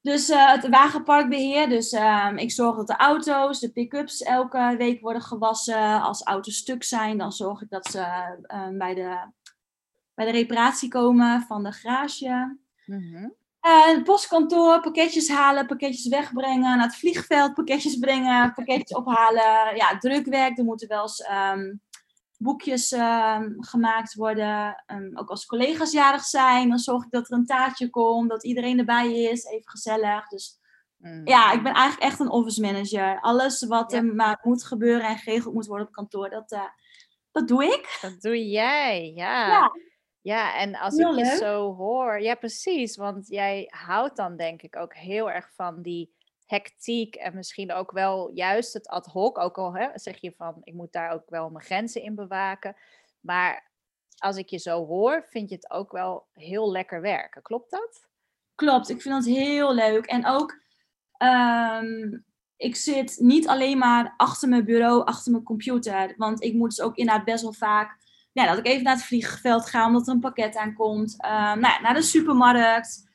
Dus 0.00 0.30
uh, 0.30 0.50
het 0.50 0.68
wagenparkbeheer. 0.68 1.68
Dus 1.68 1.92
uh, 1.92 2.32
ik 2.36 2.50
zorg 2.50 2.76
dat 2.76 2.86
de 2.86 2.96
auto's, 2.96 3.60
de 3.60 3.72
pick-ups 3.72 4.22
elke 4.22 4.74
week 4.78 5.00
worden 5.00 5.22
gewassen. 5.22 6.02
Als 6.02 6.22
auto's 6.22 6.56
stuk 6.56 6.84
zijn, 6.84 7.18
dan 7.18 7.32
zorg 7.32 7.62
ik 7.62 7.70
dat 7.70 7.86
ze 7.86 7.98
uh, 8.46 8.68
bij, 8.78 8.94
de, 8.94 9.16
bij 10.14 10.24
de 10.24 10.30
reparatie 10.30 10.88
komen 10.88 11.42
van 11.42 11.62
de 11.62 11.72
garage. 11.72 12.58
Mm 12.86 13.12
-hmm. 13.12 13.34
het 13.60 14.04
postkantoor, 14.04 14.80
pakketjes 14.80 15.28
halen, 15.28 15.66
pakketjes 15.66 16.08
wegbrengen. 16.08 16.76
Naar 16.76 16.86
het 16.86 16.96
vliegveld, 16.96 17.54
pakketjes 17.54 17.98
brengen, 17.98 18.52
pakketjes 18.54 18.98
ophalen. 18.98 19.76
Ja, 19.76 19.98
drukwerk. 19.98 20.58
Er 20.58 20.64
moeten 20.64 20.88
wel 20.88 21.02
eens 21.02 21.28
um, 21.30 21.80
boekjes 22.38 22.92
um, 22.92 23.56
gemaakt 23.58 24.14
worden. 24.14 24.84
Um, 24.86 25.18
ook 25.18 25.28
als 25.30 25.46
collega's 25.46 25.92
jarig 25.92 26.24
zijn, 26.24 26.68
dan 26.68 26.78
zorg 26.78 27.04
ik 27.04 27.10
dat 27.10 27.30
er 27.30 27.36
een 27.36 27.46
taartje 27.46 27.90
komt, 27.90 28.30
dat 28.30 28.44
iedereen 28.44 28.78
erbij 28.78 29.12
is, 29.12 29.44
even 29.44 29.70
gezellig. 29.70 30.28
Dus 30.28 30.58
mm. 30.96 31.26
ja, 31.26 31.52
ik 31.52 31.62
ben 31.62 31.72
eigenlijk 31.72 32.10
echt 32.10 32.20
een 32.20 32.30
office 32.30 32.60
manager. 32.60 33.20
Alles 33.20 33.66
wat 33.66 33.92
er 33.92 34.04
maar 34.04 34.38
moet 34.42 34.64
gebeuren 34.64 35.08
en 35.08 35.16
geregeld 35.16 35.54
moet 35.54 35.66
worden 35.66 35.86
op 35.86 35.92
kantoor, 35.92 36.30
dat, 36.30 36.52
uh, 36.52 36.62
dat 37.32 37.48
doe 37.48 37.64
ik. 37.64 37.98
Dat 38.00 38.20
doe 38.20 38.48
jij, 38.48 39.12
ja. 39.14 39.46
ja. 39.46 39.72
Ja, 40.20 40.54
en 40.54 40.76
als 40.76 40.96
ik 40.96 41.14
je 41.14 41.24
zo 41.24 41.74
hoor, 41.74 42.20
ja 42.20 42.34
precies, 42.34 42.96
want 42.96 43.28
jij 43.28 43.66
houdt 43.70 44.16
dan 44.16 44.36
denk 44.36 44.62
ik 44.62 44.76
ook 44.76 44.94
heel 44.94 45.30
erg 45.30 45.50
van 45.54 45.82
die 45.82 46.16
hectiek 46.48 47.14
en 47.14 47.34
misschien 47.34 47.72
ook 47.72 47.90
wel 47.90 48.30
juist 48.34 48.72
het 48.72 48.88
ad 48.88 49.06
hoc. 49.06 49.38
Ook 49.38 49.58
al 49.58 49.74
hè, 49.74 49.88
zeg 49.94 50.20
je 50.20 50.32
van, 50.36 50.60
ik 50.62 50.74
moet 50.74 50.92
daar 50.92 51.10
ook 51.10 51.30
wel 51.30 51.50
mijn 51.50 51.64
grenzen 51.64 52.02
in 52.02 52.14
bewaken. 52.14 52.76
Maar 53.20 53.70
als 54.16 54.36
ik 54.36 54.48
je 54.48 54.58
zo 54.58 54.86
hoor, 54.86 55.26
vind 55.28 55.48
je 55.48 55.54
het 55.54 55.70
ook 55.70 55.92
wel 55.92 56.26
heel 56.32 56.70
lekker 56.70 57.00
werken. 57.00 57.42
Klopt 57.42 57.70
dat? 57.70 58.06
Klopt, 58.54 58.88
ik 58.88 59.02
vind 59.02 59.14
dat 59.14 59.34
heel 59.34 59.74
leuk. 59.74 60.06
En 60.06 60.26
ook, 60.26 60.60
um, 61.18 62.24
ik 62.56 62.76
zit 62.76 63.16
niet 63.18 63.48
alleen 63.48 63.78
maar 63.78 64.14
achter 64.16 64.48
mijn 64.48 64.64
bureau, 64.64 65.04
achter 65.04 65.32
mijn 65.32 65.44
computer. 65.44 66.14
Want 66.16 66.42
ik 66.42 66.54
moet 66.54 66.68
dus 66.68 66.80
ook 66.80 66.96
inderdaad 66.96 67.24
best 67.24 67.42
wel 67.42 67.52
vaak, 67.52 67.96
ja, 68.32 68.46
dat 68.46 68.58
ik 68.58 68.66
even 68.66 68.82
naar 68.82 68.94
het 68.94 69.04
vliegveld 69.04 69.68
ga 69.68 69.86
omdat 69.86 70.06
er 70.06 70.14
een 70.14 70.20
pakket 70.20 70.56
aankomt. 70.56 71.12
Um, 71.24 71.60
nou, 71.60 71.82
naar 71.82 71.94
de 71.94 72.02
supermarkt. 72.02 73.07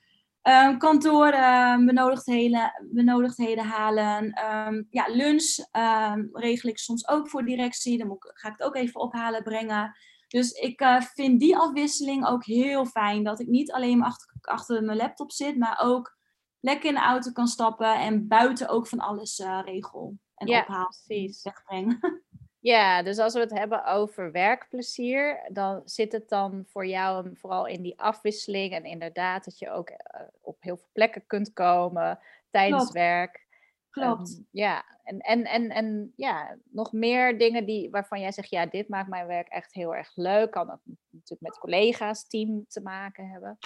Um, 0.43 0.77
kantoor 0.77 1.33
uh, 1.33 1.85
benodigdheden, 1.85 2.87
benodigdheden 2.91 3.65
halen. 3.65 4.23
Um, 4.67 4.87
ja, 4.89 5.05
lunch 5.07 5.57
um, 5.71 6.29
regel 6.31 6.69
ik 6.69 6.77
soms 6.77 7.07
ook 7.07 7.29
voor 7.29 7.45
directie. 7.45 7.97
Dan 7.97 8.07
moet, 8.07 8.31
ga 8.33 8.47
ik 8.47 8.53
het 8.57 8.67
ook 8.67 8.75
even 8.75 9.01
ophalen, 9.01 9.43
brengen. 9.43 9.95
Dus 10.27 10.51
ik 10.51 10.81
uh, 10.81 11.01
vind 11.01 11.39
die 11.39 11.57
afwisseling 11.57 12.25
ook 12.25 12.45
heel 12.45 12.85
fijn. 12.85 13.23
Dat 13.23 13.39
ik 13.39 13.47
niet 13.47 13.71
alleen 13.71 14.03
achter, 14.03 14.35
achter 14.41 14.83
mijn 14.83 14.97
laptop 14.97 15.31
zit, 15.31 15.57
maar 15.57 15.79
ook 15.81 16.17
lekker 16.59 16.89
in 16.89 16.95
de 16.95 17.01
auto 17.01 17.31
kan 17.31 17.47
stappen 17.47 17.99
en 17.99 18.27
buiten 18.27 18.69
ook 18.69 18.87
van 18.87 18.99
alles 18.99 19.39
uh, 19.39 19.59
regel. 19.65 20.17
En 20.35 20.47
ja, 20.47 20.61
ophaal, 20.61 20.93
precies. 21.05 21.43
wegbreng. 21.43 21.99
Ja, 22.63 23.03
dus 23.03 23.17
als 23.17 23.33
we 23.33 23.39
het 23.39 23.57
hebben 23.57 23.85
over 23.85 24.31
werkplezier, 24.31 25.39
dan 25.47 25.81
zit 25.85 26.11
het 26.11 26.29
dan 26.29 26.63
voor 26.67 26.85
jou 26.85 27.29
vooral 27.33 27.67
in 27.67 27.81
die 27.81 27.99
afwisseling 27.99 28.73
en 28.73 28.83
inderdaad 28.83 29.45
dat 29.45 29.59
je 29.59 29.69
ook 29.69 29.89
uh, 29.89 29.97
op 30.41 30.57
heel 30.59 30.77
veel 30.77 30.89
plekken 30.93 31.27
kunt 31.27 31.53
komen 31.53 32.19
tijdens 32.49 32.81
Klopt. 32.81 32.97
werk. 32.97 33.47
Klopt. 33.89 34.29
Um, 34.29 34.47
ja, 34.51 34.85
en, 35.03 35.19
en, 35.19 35.43
en, 35.45 35.69
en 35.69 36.13
ja, 36.15 36.57
nog 36.63 36.91
meer 36.91 37.37
dingen 37.37 37.65
die, 37.65 37.89
waarvan 37.89 38.19
jij 38.19 38.31
zegt, 38.31 38.49
ja, 38.49 38.65
dit 38.65 38.89
maakt 38.89 39.09
mijn 39.09 39.27
werk 39.27 39.47
echt 39.47 39.73
heel 39.73 39.95
erg 39.95 40.11
leuk. 40.15 40.51
Kan 40.51 40.71
ook 40.71 40.81
natuurlijk 41.09 41.41
met 41.41 41.59
collega's, 41.59 42.27
team 42.27 42.65
te 42.67 42.81
maken 42.81 43.29
hebben. 43.29 43.57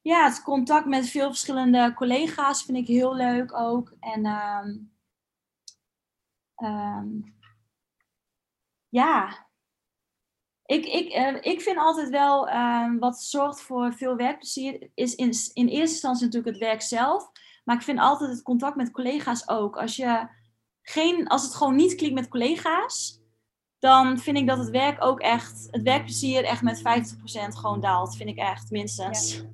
Ja, 0.00 0.24
het 0.24 0.42
contact 0.42 0.86
met 0.86 1.08
veel 1.08 1.28
verschillende 1.28 1.94
collega's 1.94 2.62
vind 2.62 2.78
ik 2.78 2.86
heel 2.86 3.14
leuk 3.14 3.54
ook. 3.54 3.94
En 4.00 4.26
um, 4.26 4.92
um, 6.56 7.38
ja, 8.90 9.48
ik, 10.64 10.84
ik, 10.84 11.16
uh, 11.16 11.36
ik 11.40 11.60
vind 11.60 11.76
altijd 11.76 12.08
wel 12.08 12.48
uh, 12.48 12.98
wat 12.98 13.22
zorgt 13.22 13.60
voor 13.60 13.92
veel 13.92 14.16
werkplezier, 14.16 14.90
is 14.94 15.14
in, 15.14 15.32
in 15.52 15.68
eerste 15.68 15.94
instantie 15.94 16.24
natuurlijk 16.24 16.56
het 16.56 16.64
werk 16.68 16.82
zelf. 16.82 17.30
Maar 17.64 17.76
ik 17.76 17.82
vind 17.82 17.98
altijd 17.98 18.30
het 18.30 18.42
contact 18.42 18.76
met 18.76 18.90
collega's 18.90 19.48
ook. 19.48 19.76
Als, 19.76 19.96
je 19.96 20.28
geen, 20.82 21.26
als 21.26 21.42
het 21.42 21.54
gewoon 21.54 21.76
niet 21.76 21.94
klinkt 21.94 22.14
met 22.14 22.28
collega's, 22.28 23.20
dan 23.78 24.18
vind 24.18 24.36
ik 24.36 24.46
dat 24.46 24.58
het 24.58 24.70
werk 24.70 25.04
ook 25.04 25.20
echt, 25.20 25.68
het 25.70 25.82
werkplezier 25.82 26.44
echt 26.44 26.62
met 26.62 26.78
50% 26.78 26.82
gewoon 27.48 27.80
daalt. 27.80 28.16
Vind 28.16 28.28
ik 28.28 28.38
echt, 28.38 28.70
minstens. 28.70 29.34
Ja, 29.34 29.44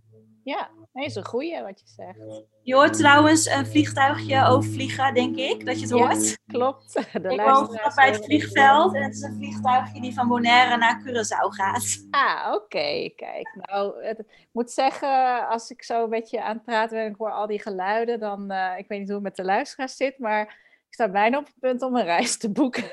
ja 0.42 0.70
Nee, 0.96 1.04
is 1.04 1.14
een 1.14 1.24
goeie 1.24 1.62
wat 1.62 1.80
je 1.80 1.87
zegt. 1.87 2.44
Je 2.62 2.74
hoort 2.74 2.92
trouwens 2.92 3.46
een 3.46 3.66
vliegtuigje 3.66 4.44
overvliegen, 4.44 5.14
denk 5.14 5.37
ik, 5.37 5.66
dat 5.66 5.74
je 5.74 5.80
het 5.80 5.90
hoort. 5.90 6.28
Ja, 6.28 6.37
klopt. 6.46 6.92
De 7.22 7.28
ik 7.28 7.40
woon 7.40 7.78
bij 7.94 8.11
het 8.11 8.24
vliegveld 8.24 8.94
en 8.94 9.02
het 9.02 9.14
is 9.14 9.22
een 9.22 9.35
vliegtuigje 9.35 10.00
die 10.00 10.14
van 10.14 10.28
Bonaire 10.28 10.76
naar 10.76 11.02
Curaçao 11.02 11.48
gaat. 11.48 12.06
Ah, 12.11 12.52
oké. 12.54 13.11
Kijk, 13.16 13.54
nou, 13.54 14.04
het, 14.04 14.18
ik 14.18 14.48
moet 14.52 14.70
zeggen, 14.70 15.48
als 15.48 15.70
ik 15.70 15.82
zo 15.82 16.04
een 16.04 16.11
beetje 16.11 16.42
aan 16.42 16.54
het 16.54 16.64
praten 16.64 16.96
ben 16.96 17.04
en 17.04 17.11
ik 17.11 17.18
hoor 17.18 17.32
al 17.32 17.46
die 17.46 17.62
geluiden, 17.62 18.20
dan, 18.20 18.52
uh, 18.52 18.78
ik 18.78 18.88
weet 18.88 18.98
niet 18.98 19.09
hoe 19.09 19.16
het 19.16 19.24
met 19.24 19.37
de 19.37 19.44
luisteraars 19.44 19.96
zit, 19.96 20.18
maar 20.18 20.65
sta 20.96 21.11
bijna 21.11 21.38
op 21.38 21.46
het 21.46 21.59
punt 21.59 21.82
om 21.82 21.96
een 21.96 22.04
reis 22.04 22.38
te 22.38 22.52
boeken. 22.52 22.85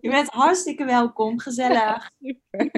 Je 0.00 0.10
bent 0.10 0.28
hartstikke 0.28 0.84
welkom, 0.84 1.38
gezellig. 1.38 2.10
Super. 2.20 2.70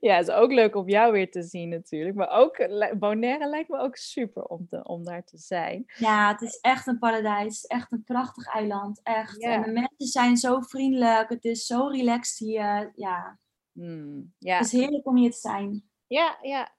Ja, 0.00 0.16
het 0.16 0.28
is 0.28 0.34
ook 0.34 0.52
leuk 0.52 0.74
om 0.74 0.88
jou 0.88 1.12
weer 1.12 1.30
te 1.30 1.42
zien 1.42 1.68
natuurlijk. 1.68 2.16
Maar 2.16 2.28
ook 2.28 2.68
Bonaire 2.98 3.48
lijkt 3.48 3.68
me 3.68 3.78
ook 3.78 3.96
super 3.96 4.44
om, 4.44 4.66
te, 4.68 4.84
om 4.84 5.04
daar 5.04 5.24
te 5.24 5.38
zijn. 5.38 5.84
Ja, 5.98 6.32
het 6.32 6.42
is 6.42 6.58
echt 6.60 6.86
een 6.86 6.98
paradijs. 6.98 7.66
Echt 7.66 7.92
een 7.92 8.04
prachtig 8.04 8.54
eiland. 8.54 9.00
Echt. 9.02 9.42
En 9.42 9.62
de 9.62 9.70
mensen 9.70 10.06
zijn 10.06 10.36
zo 10.36 10.60
vriendelijk. 10.60 11.28
Het 11.28 11.44
is 11.44 11.66
zo 11.66 11.86
relaxed 11.86 12.38
hier. 12.38 12.92
Ja. 12.94 13.38
Hmm, 13.72 14.34
ja. 14.38 14.56
Het 14.56 14.66
is 14.66 14.72
heerlijk 14.72 15.06
om 15.06 15.16
hier 15.16 15.30
te 15.30 15.38
zijn. 15.38 15.84
Ja, 16.06 16.38
ja. 16.42 16.74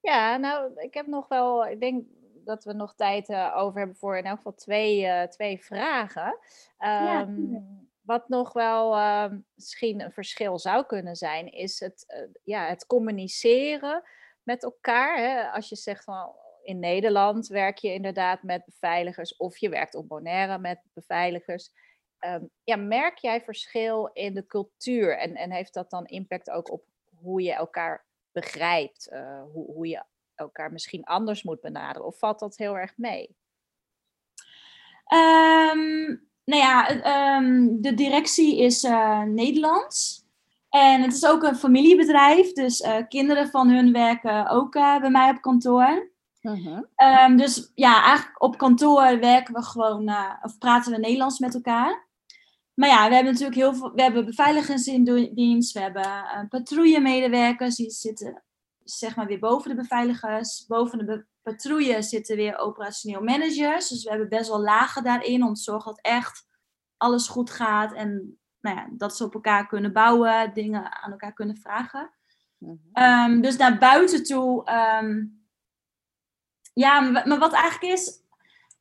Ja, 0.00 0.36
nou, 0.36 0.72
ik 0.74 0.94
heb 0.94 1.06
nog 1.06 1.28
wel, 1.28 1.66
ik 1.66 1.80
denk 1.80 2.04
dat 2.44 2.64
we 2.64 2.72
nog 2.72 2.94
tijd 2.94 3.28
uh, 3.28 3.54
over 3.56 3.78
hebben 3.78 3.96
voor 3.96 4.16
in 4.16 4.24
elk 4.24 4.36
geval 4.36 4.54
twee, 4.54 5.02
uh, 5.02 5.22
twee 5.22 5.64
vragen. 5.64 6.26
Um, 6.26 6.36
ja, 6.78 7.20
ehm, 7.20 7.60
wat 8.02 8.28
nog 8.28 8.52
wel 8.52 8.96
uh, 8.96 9.32
misschien 9.54 10.00
een 10.00 10.12
verschil 10.12 10.58
zou 10.58 10.86
kunnen 10.86 11.16
zijn, 11.16 11.52
is 11.52 11.80
het, 11.80 12.04
uh, 12.08 12.34
ja, 12.42 12.66
het 12.66 12.86
communiceren 12.86 14.02
met 14.42 14.62
elkaar. 14.62 15.18
Hè? 15.18 15.50
Als 15.50 15.68
je 15.68 15.76
zegt 15.76 16.04
van 16.04 16.34
in 16.62 16.78
Nederland 16.78 17.46
werk 17.46 17.78
je 17.78 17.92
inderdaad 17.92 18.42
met 18.42 18.64
beveiligers 18.64 19.36
of 19.36 19.58
je 19.58 19.68
werkt 19.68 19.94
op 19.94 20.08
Bonaire 20.08 20.58
met 20.58 20.80
beveiligers. 20.92 21.70
Um, 22.26 22.50
ja, 22.64 22.76
merk 22.76 23.18
jij 23.18 23.40
verschil 23.40 24.10
in 24.12 24.34
de 24.34 24.46
cultuur 24.46 25.18
en, 25.18 25.34
en 25.34 25.50
heeft 25.50 25.74
dat 25.74 25.90
dan 25.90 26.06
impact 26.06 26.50
ook 26.50 26.70
op 26.70 26.84
hoe 27.14 27.42
je 27.42 27.52
elkaar 27.52 28.06
begrijpt, 28.32 29.08
uh, 29.12 29.42
hoe, 29.52 29.72
hoe 29.72 29.86
je 29.86 30.04
elkaar 30.34 30.72
misschien 30.72 31.04
anders 31.04 31.42
moet 31.42 31.60
benaderen? 31.60 32.06
Of 32.06 32.18
valt 32.18 32.38
dat 32.38 32.56
heel 32.56 32.76
erg 32.76 32.92
mee? 32.96 33.36
Um, 35.14 36.30
nou 36.44 36.62
ja, 36.62 36.90
um, 37.36 37.80
de 37.80 37.94
directie 37.94 38.58
is 38.58 38.84
uh, 38.84 39.22
Nederlands. 39.22 40.26
En 40.68 41.02
het 41.02 41.12
is 41.12 41.26
ook 41.26 41.42
een 41.42 41.56
familiebedrijf. 41.56 42.52
Dus 42.52 42.80
uh, 42.80 42.96
kinderen 43.08 43.48
van 43.48 43.68
hun 43.68 43.92
werken 43.92 44.48
ook 44.48 44.74
uh, 44.74 45.00
bij 45.00 45.10
mij 45.10 45.30
op 45.30 45.40
kantoor. 45.40 46.10
Uh 46.42 46.64
-huh. 46.64 47.24
um, 47.24 47.36
dus 47.36 47.72
ja, 47.74 48.04
eigenlijk 48.04 48.42
op 48.42 48.58
kantoor 48.58 49.18
werken 49.18 49.54
we 49.54 49.62
gewoon, 49.62 50.12
of 50.42 50.58
praten 50.58 50.92
we 50.92 50.98
Nederlands 50.98 51.38
met 51.38 51.54
elkaar. 51.54 52.10
Maar 52.74 52.88
ja, 52.88 53.08
we 53.08 53.14
hebben 53.14 53.32
natuurlijk 53.32 53.60
heel 53.60 53.74
veel, 53.74 53.92
we 53.94 54.02
hebben 54.02 54.24
beveiligingsdienst, 54.24 55.72
we 55.72 55.80
hebben 55.80 56.46
patrouillemedewerkers, 56.48 57.76
die 57.76 57.90
zitten 57.90 58.42
zeg 58.84 59.16
maar 59.16 59.26
weer 59.26 59.38
boven 59.38 59.70
de 59.70 59.76
beveiligers. 59.76 60.66
Boven 60.66 60.98
de 60.98 61.04
be 61.04 61.24
patrouille 61.42 62.02
zitten 62.02 62.36
weer 62.36 62.58
operationeel 62.58 63.22
managers. 63.22 63.88
Dus 63.88 64.04
we 64.04 64.10
hebben 64.10 64.28
best 64.28 64.48
wel 64.48 64.60
lagen 64.60 65.04
daarin 65.04 65.44
om 65.44 65.54
te 65.54 65.62
zorgen 65.62 65.94
dat 65.94 66.04
echt 66.04 66.46
alles 66.96 67.28
goed 67.28 67.50
gaat. 67.50 67.92
En 67.92 68.38
nou 68.60 68.76
ja, 68.76 68.88
dat 68.90 69.16
ze 69.16 69.24
op 69.24 69.34
elkaar 69.34 69.66
kunnen 69.66 69.92
bouwen, 69.92 70.54
dingen 70.54 71.02
aan 71.02 71.10
elkaar 71.10 71.32
kunnen 71.32 71.56
vragen. 71.56 72.10
Mm 72.58 72.80
-hmm. 72.92 73.04
um, 73.04 73.40
dus 73.40 73.56
naar 73.56 73.78
buiten 73.78 74.24
toe. 74.24 74.70
Um, 75.02 75.40
ja, 76.72 77.00
maar 77.00 77.38
wat 77.38 77.52
eigenlijk 77.52 77.94
is. 77.94 78.20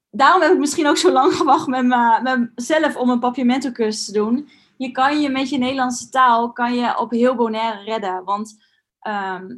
daarom 0.10 0.42
heb 0.42 0.52
ik 0.52 0.60
misschien 0.60 0.88
ook 0.88 0.98
zo 0.98 1.12
lang 1.12 1.34
gewacht 1.42 1.68
met, 1.68 1.86
me, 1.86 2.20
met 2.24 2.52
mezelf 2.56 2.96
om 2.96 3.10
een 3.10 3.20
papiamento 3.20 3.72
cursus 3.72 4.06
te 4.06 4.12
doen. 4.12 4.50
Je 4.78 4.92
kan 4.92 5.22
je 5.22 5.30
met 5.30 5.50
je 5.50 5.58
Nederlandse 5.58 6.10
taal 6.10 6.52
kan 6.52 6.76
je 6.76 6.98
op 6.98 7.12
heel 7.12 7.36
Bonaire 7.36 7.84
redden. 7.84 8.24
Want 8.24 8.64
ehm, 9.00 9.58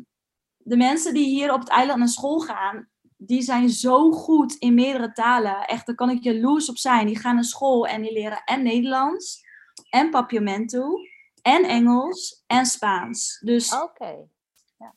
de 0.64 0.78
mensen 0.78 1.14
die 1.14 1.26
hier 1.26 1.54
op 1.54 1.60
het 1.60 1.70
eiland 1.70 2.00
naar 2.00 2.08
school 2.08 2.40
gaan, 2.40 2.88
die 3.18 3.42
zijn 3.42 3.70
zo 3.70 4.12
goed 4.12 4.54
in 4.54 4.74
meerdere 4.74 5.12
talen. 5.12 5.68
Echt, 5.68 5.86
daar 5.86 5.96
kan 5.96 6.10
ik 6.10 6.24
jaloers 6.24 6.70
op 6.70 6.78
zijn. 6.78 7.06
Die 7.06 7.20
gaan 7.20 7.36
naar 7.36 7.44
school 7.44 7.88
en 7.88 8.02
die 8.02 8.14
leren 8.14 8.42
en 8.46 8.64
Nederlands, 8.64 9.44
en 9.90 10.10
papiamento, 10.10 10.98
en 11.42 11.64
Engels, 11.64 12.44
en 12.48 12.66
Spaans. 12.66 13.40
Dus 13.40 13.82
Oké. 13.82 14.28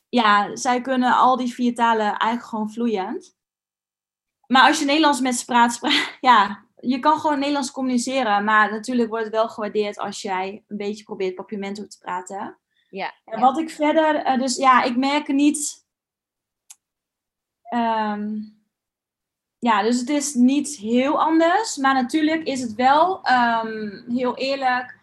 ja, 0.09 0.57
zij 0.57 0.81
kunnen 0.81 1.17
al 1.17 1.37
die 1.37 1.55
vier 1.55 1.75
talen 1.75 2.07
eigenlijk 2.07 2.45
gewoon 2.45 2.71
vloeiend. 2.71 3.37
Maar 4.47 4.63
als 4.63 4.79
je 4.79 4.85
Nederlands 4.85 5.21
met 5.21 5.35
ze 5.35 5.45
praat, 5.45 5.81
ja, 6.21 6.65
je 6.81 6.99
kan 6.99 7.19
gewoon 7.19 7.39
Nederlands 7.39 7.71
communiceren. 7.71 8.45
Maar 8.45 8.71
natuurlijk 8.71 9.09
wordt 9.09 9.25
het 9.25 9.35
wel 9.35 9.49
gewaardeerd 9.49 9.99
als 9.99 10.23
jij 10.23 10.65
een 10.69 10.77
beetje 10.77 11.05
probeert 11.05 11.35
papiamento 11.35 11.87
te 11.87 11.99
praten. 11.99 12.59
Ja. 12.89 13.13
En 13.25 13.41
wat 13.41 13.59
ik 13.59 13.71
verder, 13.71 14.15
eh, 14.17 14.39
dus 14.39 14.57
ja, 14.57 14.83
ik 14.83 14.97
merk 14.97 15.29
niet. 15.29 15.85
ehm, 17.63 18.35
ja, 19.59 19.83
dus 19.83 19.99
het 20.01 20.09
is 20.09 20.35
niet 20.35 20.69
heel 20.77 21.21
anders. 21.23 21.77
Maar 21.77 21.95
natuurlijk 21.95 22.43
is 22.45 22.61
het 22.61 22.75
wel, 22.75 23.23
ehm, 23.23 24.11
heel 24.11 24.37
eerlijk. 24.37 24.99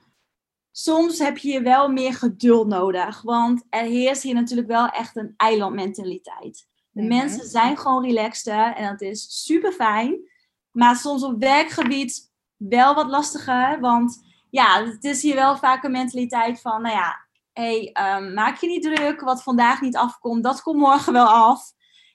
Soms 0.72 1.19
heb 1.19 1.38
je 1.38 1.62
wel 1.62 1.88
meer 1.89 2.13
geduld 2.13 2.67
nodig. 2.67 3.22
Want 3.22 3.63
er 3.69 3.84
heerst 3.84 4.24
hier 4.24 4.34
natuurlijk 4.34 4.67
wel 4.67 4.88
echt 4.88 5.15
een 5.15 5.34
eilandmentaliteit. 5.38 6.67
De 6.89 7.02
Mhm. 7.02 7.10
mensen 7.10 7.48
zijn 7.48 7.78
gewoon 7.78 8.06
relaxter 8.06 8.74
en 8.76 8.89
dat 8.91 9.02
is 9.02 9.43
super 9.43 9.72
fijn. 9.72 10.30
Maar 10.72 10.96
soms 10.96 11.24
op 11.24 11.39
werkgebied 11.39 12.32
wel 12.58 12.96
wat 12.96 13.08
lastiger. 13.10 13.80
Want 13.80 14.24
ja, 14.50 14.86
het 14.86 15.04
is 15.04 15.22
hier 15.22 15.36
wel 15.36 15.58
vaak 15.58 15.84
een 15.84 15.91
mentaliteit 15.91 16.62
van, 16.62 16.82
nou 16.82 16.96
ja, 16.96 17.23
hey, 17.54 17.92
ehm, 17.94 18.34
maak 18.34 18.58
je 18.58 18.68
niet 18.68 18.84
druk. 18.84 19.22
Wat 19.22 19.44
vandaag 19.44 19.82
niet 19.82 19.96
afkomt, 19.98 20.44
dat 20.44 20.62
komt 20.62 20.80
morgen 20.80 21.13
wel 21.13 21.28
af. 21.28 21.72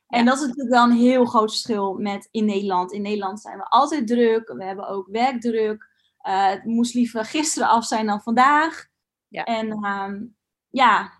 En 0.08 0.18
Ja. 0.18 0.24
dat 0.24 0.34
is 0.34 0.40
natuurlijk 0.46 0.74
wel 0.74 0.84
een 0.84 0.96
heel 0.96 1.24
groot 1.24 1.50
verschil 1.50 1.94
met 1.94 2.28
in 2.30 2.44
Nederland. 2.44 2.92
In 2.92 3.02
Nederland 3.02 3.40
zijn 3.40 3.58
we 3.58 3.64
altijd 3.64 4.06
druk. 4.06 4.48
We 4.48 4.64
hebben 4.64 4.88
ook 4.88 5.08
werkdruk. 5.10 5.88
Eh, 6.18 6.48
het 6.48 6.64
moest 6.64 6.94
liever 6.94 7.24
gisteren 7.24 7.68
af 7.68 7.84
zijn 7.84 8.06
dan 8.06 8.20
vandaag. 8.22 8.86
Ja. 9.28 9.44
En 9.44 9.70
ehm, 9.70 10.24
ja, 10.68 11.12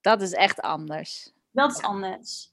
Dat 0.00 0.22
is 0.22 0.32
echt 0.32 0.60
anders. 0.60 1.32
dat 1.50 1.70
is 1.70 1.82
anders. 1.82 2.48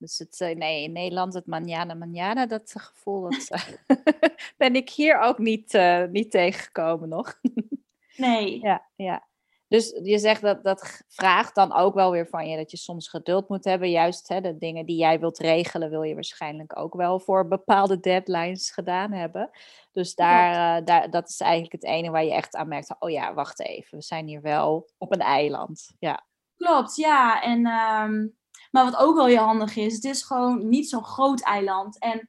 Dus 0.00 0.18
het, 0.18 0.40
eh, 0.40 0.56
nee, 0.56 0.82
in 0.82 0.92
Nederland 0.92 1.34
het 1.34 1.46
manjana 1.46 1.94
manjana, 1.94 2.46
dat 2.46 2.74
gevoel, 2.76 3.30
dat 3.30 3.48
eh, 3.86 3.96
ben 4.56 4.74
ik 4.74 4.90
hier 4.90 5.18
ook 5.20 5.38
niet, 5.38 5.74
eh, 5.74 6.04
niet 6.04 6.30
tegengekomen 6.30 7.08
nog. 7.08 7.38
Nee. 8.16 8.60
Ja, 8.60 8.86
ja. 8.96 9.27
Dus 9.68 9.98
je 10.02 10.18
zegt 10.18 10.42
dat 10.42 10.64
dat 10.64 11.02
vraagt 11.08 11.54
dan 11.54 11.72
ook 11.72 11.94
wel 11.94 12.10
weer 12.10 12.26
van 12.26 12.48
je 12.48 12.56
dat 12.56 12.70
je 12.70 12.76
soms 12.76 13.08
geduld 13.08 13.48
moet 13.48 13.64
hebben. 13.64 13.90
Juist 13.90 14.28
hè, 14.28 14.40
de 14.40 14.58
dingen 14.58 14.86
die 14.86 14.96
jij 14.96 15.20
wilt 15.20 15.38
regelen, 15.38 15.90
wil 15.90 16.02
je 16.02 16.14
waarschijnlijk 16.14 16.78
ook 16.78 16.94
wel 16.94 17.20
voor 17.20 17.48
bepaalde 17.48 18.00
deadlines 18.00 18.70
gedaan 18.70 19.12
hebben. 19.12 19.50
Dus 19.92 20.14
daar, 20.14 20.78
eh, 20.78 20.84
daar, 20.84 21.10
dat 21.10 21.28
is 21.28 21.40
eigenlijk 21.40 21.72
het 21.72 21.84
ene 21.84 22.10
waar 22.10 22.24
je 22.24 22.32
echt 22.32 22.56
aan 22.56 22.68
merkt: 22.68 22.94
oh 22.98 23.10
ja, 23.10 23.34
wacht 23.34 23.60
even, 23.60 23.98
we 23.98 24.04
zijn 24.04 24.26
hier 24.26 24.42
wel 24.42 24.90
op 24.98 25.12
een 25.12 25.20
eiland. 25.20 25.90
Ja, 25.98 26.26
Klopt, 26.58 26.96
ja. 26.96 27.42
En, 27.42 27.66
ehm, 27.66 28.26
maar 28.70 28.84
wat 28.84 28.96
ook 28.96 29.16
wel 29.16 29.26
heel 29.26 29.44
handig 29.44 29.76
is, 29.76 29.94
het 29.94 30.04
is 30.04 30.22
gewoon 30.22 30.68
niet 30.68 30.88
zo'n 30.88 31.04
groot 31.04 31.42
eiland. 31.42 31.98
En 31.98 32.28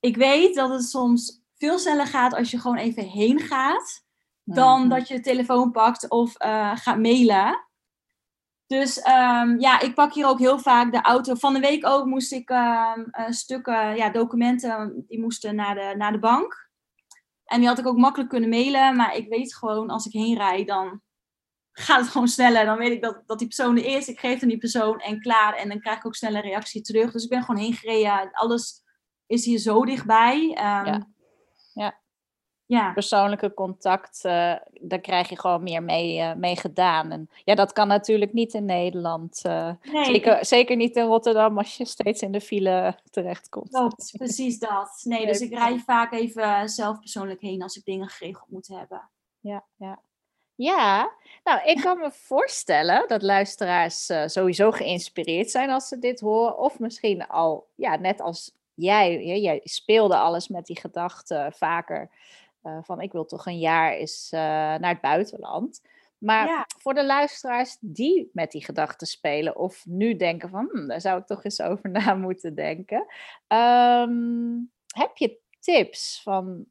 ik 0.00 0.16
weet 0.16 0.54
dat 0.54 0.70
het 0.70 0.84
soms 0.84 1.42
veel 1.54 1.78
sneller 1.78 2.06
gaat 2.06 2.34
als 2.34 2.50
je 2.50 2.58
gewoon 2.58 2.76
even 2.76 3.04
heen 3.04 3.40
gaat, 3.40 4.04
dan 4.54 4.80
Mhm. 4.80 4.88
dat 4.88 5.08
je 5.08 5.14
de 5.14 5.20
telefoon 5.20 5.70
pakt 5.70 6.10
of 6.10 6.36
eh, 6.36 6.76
gaat 6.76 6.98
mailen. 6.98 7.66
Dus 8.66 9.00
ehm, 9.00 9.58
ja, 9.60 9.80
ik 9.80 9.94
pak 9.94 10.12
hier 10.12 10.26
ook 10.26 10.38
heel 10.38 10.58
vaak 10.58 10.92
de 10.92 11.00
auto. 11.02 11.34
Van 11.34 11.52
de 11.54 11.60
week 11.60 11.86
ook 11.86 12.04
moest 12.06 12.32
ik 12.32 12.50
ehm, 12.50 13.00
eh, 13.10 13.30
stukken, 13.30 13.96
ja, 13.96 14.10
documenten, 14.10 15.04
die 15.08 15.20
moesten 15.20 15.54
naar 15.54 15.74
de, 15.74 15.94
naar 15.96 16.12
de 16.12 16.18
bank. 16.18 16.68
En 17.44 17.58
die 17.58 17.68
had 17.68 17.78
ik 17.78 17.86
ook 17.86 17.96
makkelijk 17.96 18.30
kunnen 18.30 18.48
mailen, 18.48 18.96
maar 18.96 19.16
ik 19.16 19.28
weet 19.28 19.56
gewoon 19.56 19.90
als 19.90 20.06
ik 20.06 20.12
heen 20.12 20.36
rijd, 20.36 20.66
dan 20.66 21.02
gaat 21.72 22.00
het 22.00 22.08
gewoon 22.08 22.28
sneller. 22.28 22.64
Dan 22.64 22.78
weet 22.78 22.92
ik 22.92 23.02
dat, 23.02 23.22
dat 23.26 23.38
die 23.38 23.46
persoon 23.46 23.76
er 23.76 23.84
is. 23.84 24.08
Ik 24.08 24.20
geef 24.20 24.42
aan 24.42 24.48
die 24.48 24.58
persoon 24.58 24.98
en 25.00 25.20
klaar. 25.20 25.54
En 25.54 25.68
dan 25.68 25.80
krijg 25.80 25.98
ik 25.98 26.06
ook 26.06 26.14
sneller 26.14 26.42
reactie 26.42 26.82
terug. 26.82 27.12
Dus 27.12 27.24
ik 27.24 27.30
ben 27.30 27.42
gewoon 27.42 27.60
heen 27.60 27.72
gereden. 27.74 28.30
Alles 28.32 28.82
is 29.26 29.44
hier 29.44 29.58
zo 29.58 29.84
dichtbij. 29.84 30.54
Ehm. 30.54 30.86
Ja. 30.86 31.06
Ja, 32.68 32.92
persoonlijke 32.92 33.54
contact, 33.54 34.24
eh, 34.24 34.54
daar 34.80 35.00
krijg 35.00 35.28
je 35.28 35.38
gewoon 35.38 35.62
meer 35.62 35.82
mee, 35.82 36.18
eh, 36.20 36.34
mee 36.34 36.56
gedaan. 36.56 37.10
En 37.10 37.30
ja, 37.44 37.54
dat 37.54 37.72
kan 37.72 37.88
natuurlijk 37.88 38.32
niet 38.32 38.54
in 38.54 38.64
Nederland. 38.64 39.40
eh, 39.44 39.70
nee, 39.92 40.04
zeker, 40.04 40.44
zeker 40.44 40.76
niet 40.76 40.96
in 40.96 41.04
Rotterdam 41.04 41.58
als 41.58 41.76
je 41.76 41.84
steeds 41.84 42.22
in 42.22 42.32
de 42.32 42.40
file 42.40 42.98
terechtkomt. 43.10 43.68
klopt. 43.70 44.12
Precies 44.16 44.58
dat. 44.58 45.00
Nee, 45.04 45.26
dus 45.26 45.40
ik 45.40 45.52
rij 45.52 45.78
vaak 45.78 46.12
even 46.12 46.68
zelf 46.68 46.98
persoonlijk 46.98 47.40
heen 47.40 47.62
als 47.62 47.76
ik 47.76 47.84
dingen 47.84 48.08
geregeld 48.08 48.50
moet 48.50 48.68
hebben. 48.68 49.10
Ja, 49.40 49.64
ja. 49.76 50.00
Ja, 50.54 51.12
nou, 51.44 51.60
ik 51.64 51.80
kan 51.80 51.98
me 51.98 52.10
voorstellen 52.12 53.04
dat 53.08 53.22
luisteraars 53.22 54.08
eh, 54.08 54.26
sowieso 54.26 54.70
geïnspireerd 54.70 55.50
zijn 55.50 55.70
als 55.70 55.88
ze 55.88 55.98
dit 55.98 56.20
horen. 56.20 56.58
Of 56.58 56.78
misschien 56.78 57.26
al, 57.26 57.66
ja, 57.74 57.96
net 57.96 58.20
als 58.20 58.52
jij, 58.74 59.24
jij 59.40 59.60
speelde 59.64 60.16
alles 60.16 60.48
met 60.48 60.66
die 60.66 60.80
gedachte 60.80 61.52
vaker 61.54 62.10
eh, 62.62 62.78
van 62.82 63.00
ik 63.00 63.12
wil 63.12 63.24
toch 63.24 63.46
een 63.46 63.58
jaar 63.58 63.92
eens 63.92 64.28
eh, 64.32 64.40
naar 64.40 64.88
het 64.88 65.00
buitenland. 65.00 65.80
Maar 66.18 66.46
Ja. 66.46 66.64
voor 66.78 66.94
de 66.94 67.04
luisteraars 67.06 67.76
die 67.80 68.30
met 68.32 68.50
die 68.50 68.64
gedachten 68.64 69.06
spelen 69.06 69.56
of 69.56 69.86
nu 69.86 70.16
denken 70.16 70.48
van 70.48 70.68
"Hmm, 70.72 70.86
daar 70.88 71.00
zou 71.00 71.20
ik 71.20 71.26
toch 71.26 71.44
eens 71.44 71.60
over 71.60 71.90
na 72.06 72.14
moeten 72.14 72.54
denken. 72.54 73.06
ehm, 73.46 74.56
heb 74.86 75.16
je 75.16 75.38
tips 75.60 76.20
van 76.22 76.64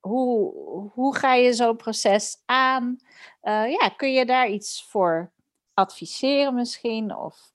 hoe, 0.00 0.52
hoe 0.92 1.16
ga 1.16 1.34
je 1.34 1.52
zo'n 1.52 1.76
proces 1.76 2.42
aan? 2.46 2.96
Eh, 3.40 3.70
ja, 3.70 3.88
kun 3.88 4.12
je 4.12 4.26
daar 4.26 4.48
iets 4.48 4.86
voor 4.88 5.32
adviseren 5.74 6.54
misschien? 6.54 7.16
Of 7.16 7.50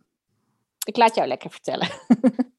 ik 0.85 0.97
laat 0.97 1.15
jou 1.15 1.27
lekker 1.27 1.51
vertellen. 1.51 1.87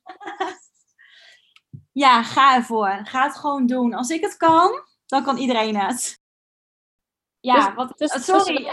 Ja, 1.92 2.22
ga 2.22 2.54
ervoor. 2.54 3.00
Ga 3.04 3.22
het 3.22 3.36
gewoon 3.36 3.66
doen. 3.66 3.94
Als 3.94 4.10
ik 4.10 4.20
het 4.20 4.36
kan, 4.36 4.70
dan 5.08 5.22
kan 5.24 5.36
iedereen 5.36 5.76
het. 5.76 6.18
Ja, 7.40 7.54
Dus- 7.66 7.74
wat, 7.74 7.98
dus- 7.98 8.24
sorry. 8.24 8.66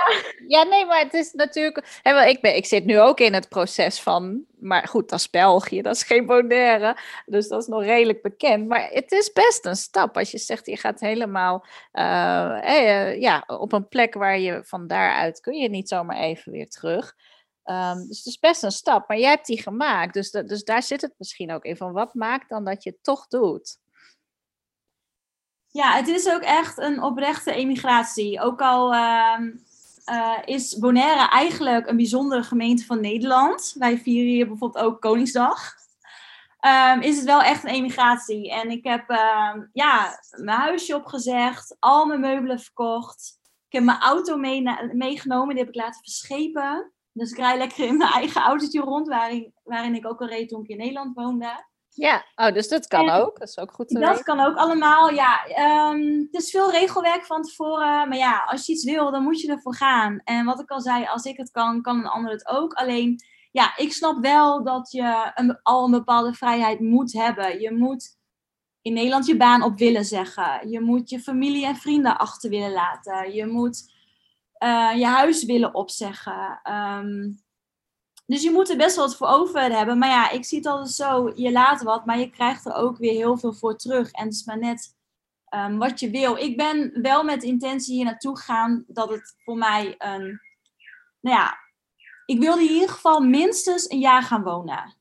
Ja, 0.47 0.63
nee, 0.63 0.85
maar 0.85 0.99
het 0.99 1.13
is 1.13 1.31
natuurlijk. 1.33 1.99
Hè, 2.01 2.13
wel, 2.13 2.23
ik, 2.23 2.41
ben, 2.41 2.55
ik 2.55 2.65
zit 2.65 2.85
nu 2.85 2.99
ook 2.99 3.19
in 3.19 3.33
het 3.33 3.49
proces 3.49 4.01
van. 4.01 4.45
Maar 4.59 4.87
goed, 4.87 5.09
dat 5.09 5.19
is 5.19 5.29
België, 5.29 5.81
dat 5.81 5.95
is 5.95 6.03
geen 6.03 6.25
Bonaire. 6.25 6.97
Dus 7.25 7.47
dat 7.47 7.61
is 7.61 7.67
nog 7.67 7.83
redelijk 7.83 8.21
bekend. 8.21 8.67
Maar 8.67 8.89
het 8.89 9.11
is 9.11 9.31
best 9.31 9.65
een 9.65 9.75
stap 9.75 10.17
als 10.17 10.31
je 10.31 10.37
zegt 10.37 10.65
je 10.65 10.77
gaat 10.77 10.99
helemaal. 10.99 11.65
eh, 11.91 12.59
eh, 12.63 13.21
ja, 13.21 13.43
op 13.47 13.71
een 13.73 13.87
plek 13.87 14.13
waar 14.13 14.39
je 14.39 14.63
van 14.63 14.87
daaruit 14.87 15.39
kun 15.39 15.53
je 15.57 15.69
niet 15.69 15.89
zomaar 15.89 16.17
even 16.17 16.51
weer 16.51 16.69
terug. 16.69 17.13
Ehm, 17.63 17.97
dus 18.07 18.17
het 18.17 18.25
is 18.25 18.39
best 18.39 18.63
een 18.63 18.71
stap, 18.71 19.07
maar 19.07 19.17
jij 19.19 19.29
hebt 19.29 19.45
die 19.47 19.61
gemaakt. 19.61 20.13
Dus, 20.13 20.31
dus 20.31 20.63
daar 20.63 20.83
zit 20.83 21.01
het 21.01 21.13
misschien 21.17 21.51
ook 21.51 21.63
in 21.65 21.77
van 21.77 21.91
wat 21.91 22.13
maakt 22.13 22.49
dan 22.49 22.65
dat 22.65 22.83
je 22.83 22.89
het 22.89 23.03
toch 23.03 23.27
doet? 23.27 23.77
Ja, 25.75 25.91
het 25.91 26.07
is 26.07 26.29
ook 26.29 26.41
echt 26.41 26.77
een 26.77 27.03
oprechte 27.03 27.51
emigratie. 27.51 28.41
Ook 28.41 28.61
al 28.61 28.93
ehm, 28.93 29.51
eh, 30.05 30.37
is 30.45 30.77
Bonaire 30.77 31.29
eigenlijk 31.29 31.87
een 31.87 31.95
bijzondere 31.95 32.43
gemeente 32.43 32.85
van 32.85 33.01
Nederland. 33.01 33.75
Wij 33.77 33.97
vieren 33.97 34.31
hier 34.31 34.47
bijvoorbeeld 34.47 34.85
ook 34.85 35.01
Koningsdag. 35.01 35.73
Ehm, 36.59 36.99
is 36.99 37.15
het 37.15 37.25
wel 37.25 37.41
echt 37.41 37.63
een 37.63 37.69
emigratie. 37.69 38.51
En 38.51 38.69
ik 38.69 38.83
heb 38.83 39.09
ehm, 39.09 39.61
ja, 39.73 40.19
mijn 40.31 40.59
huisje 40.59 40.95
opgezegd, 40.95 41.75
al 41.79 42.05
mijn 42.05 42.19
meubelen 42.19 42.59
verkocht. 42.59 43.39
Ik 43.67 43.73
heb 43.73 43.83
mijn 43.83 44.01
auto 44.01 44.37
mee 44.37 44.63
meegenomen, 44.93 45.55
die 45.55 45.63
heb 45.63 45.73
ik 45.73 45.81
laten 45.81 46.01
verschepen. 46.03 46.91
Dus 47.11 47.31
ik 47.31 47.37
rij 47.37 47.57
lekker 47.57 47.85
in 47.85 47.97
mijn 47.97 48.11
eigen 48.11 48.41
autootje 48.41 48.81
rond, 48.81 49.07
waarin, 49.07 49.53
waarin 49.63 49.95
ik 49.95 50.07
ook 50.07 50.21
al 50.21 50.27
reed 50.27 50.49
toen 50.49 50.63
ik 50.63 50.69
in 50.69 50.77
Nederland 50.77 51.15
woonde. 51.15 51.65
Ja, 51.97 52.25
oh, 52.35 52.53
dus 52.53 52.67
dat 52.67 52.87
kan 52.87 53.09
En 53.09 53.15
ook. 53.21 53.39
Dat 53.39 53.47
is 53.47 53.57
ook 53.57 53.71
goed 53.71 53.87
te 53.87 53.99
Dat 53.99 54.09
weten. 54.09 54.23
kan 54.23 54.39
ook 54.39 54.55
allemaal, 54.55 55.09
ja. 55.09 55.45
ehm, 55.45 56.19
het 56.31 56.33
is 56.33 56.49
veel 56.49 56.71
regelwerk 56.71 57.25
van 57.25 57.41
tevoren. 57.41 58.09
Maar 58.09 58.17
ja, 58.17 58.43
als 58.47 58.65
je 58.65 58.71
iets 58.73 58.83
wil, 58.83 59.11
dan 59.11 59.23
moet 59.23 59.41
je 59.41 59.51
ervoor 59.51 59.75
gaan. 59.75 60.21
En 60.23 60.45
wat 60.45 60.59
ik 60.59 60.69
al 60.69 60.81
zei, 60.81 61.05
als 61.05 61.23
ik 61.23 61.37
het 61.37 61.51
kan, 61.51 61.81
kan 61.81 61.97
een 61.97 62.07
ander 62.07 62.31
het 62.31 62.47
ook. 62.47 62.73
Alleen, 62.73 63.23
ja, 63.51 63.77
ik 63.77 63.93
snap 63.93 64.21
wel 64.21 64.63
dat 64.63 64.91
je 64.91 65.31
een, 65.35 65.59
al 65.61 65.85
een 65.85 65.91
bepaalde 65.91 66.33
vrijheid 66.33 66.79
moet 66.79 67.13
hebben. 67.13 67.59
Je 67.59 67.73
moet 67.73 68.17
in 68.81 68.93
Nederland 68.93 69.25
je 69.25 69.37
baan 69.37 69.63
op 69.63 69.77
willen 69.77 70.05
zeggen. 70.05 70.69
Je 70.69 70.81
moet 70.81 71.09
je 71.09 71.19
familie 71.19 71.65
en 71.65 71.75
vrienden 71.75 72.17
achter 72.17 72.49
willen 72.49 72.71
laten. 72.71 73.33
Je 73.33 73.45
moet 73.45 73.93
eh, 74.53 74.91
je 74.95 75.05
huis 75.05 75.45
willen 75.45 75.73
opzeggen. 75.73 76.59
Ehm, 76.63 77.31
dus 78.25 78.43
je 78.43 78.51
moet 78.51 78.69
er 78.69 78.77
best 78.77 78.95
wel 78.95 79.05
wat 79.05 79.15
voor 79.15 79.27
over 79.27 79.61
hebben. 79.61 79.97
Maar 79.97 80.09
ja, 80.09 80.29
ik 80.29 80.45
zie 80.45 80.57
het 80.57 80.67
altijd 80.67 80.91
zo, 80.91 81.31
je 81.35 81.51
laat 81.51 81.83
wat, 81.83 82.05
maar 82.05 82.19
je 82.19 82.29
krijgt 82.29 82.65
er 82.65 82.73
ook 82.73 82.97
weer 82.97 83.13
heel 83.13 83.37
veel 83.37 83.53
voor 83.53 83.75
terug. 83.75 84.11
En 84.11 84.25
het 84.25 84.33
is 84.33 84.45
maar 84.45 84.59
net 84.59 84.95
ehm, 85.45 85.77
wat 85.77 85.99
je 85.99 86.09
wil. 86.09 86.35
Ik 86.35 86.57
ben 86.57 87.01
wel 87.01 87.23
met 87.23 87.43
intentie 87.43 87.95
hier 87.95 88.05
naartoe 88.05 88.37
gegaan 88.37 88.83
dat 88.87 89.09
het 89.09 89.35
voor 89.43 89.57
mij 89.57 89.95
een, 89.97 90.41
nou 91.21 91.37
ja, 91.37 91.57
ik 92.25 92.39
wilde 92.39 92.63
in 92.63 92.73
ieder 92.73 92.89
geval 92.89 93.19
minstens 93.19 93.89
een 93.89 93.99
jaar 93.99 94.23
gaan 94.23 94.43
wonen. 94.43 94.95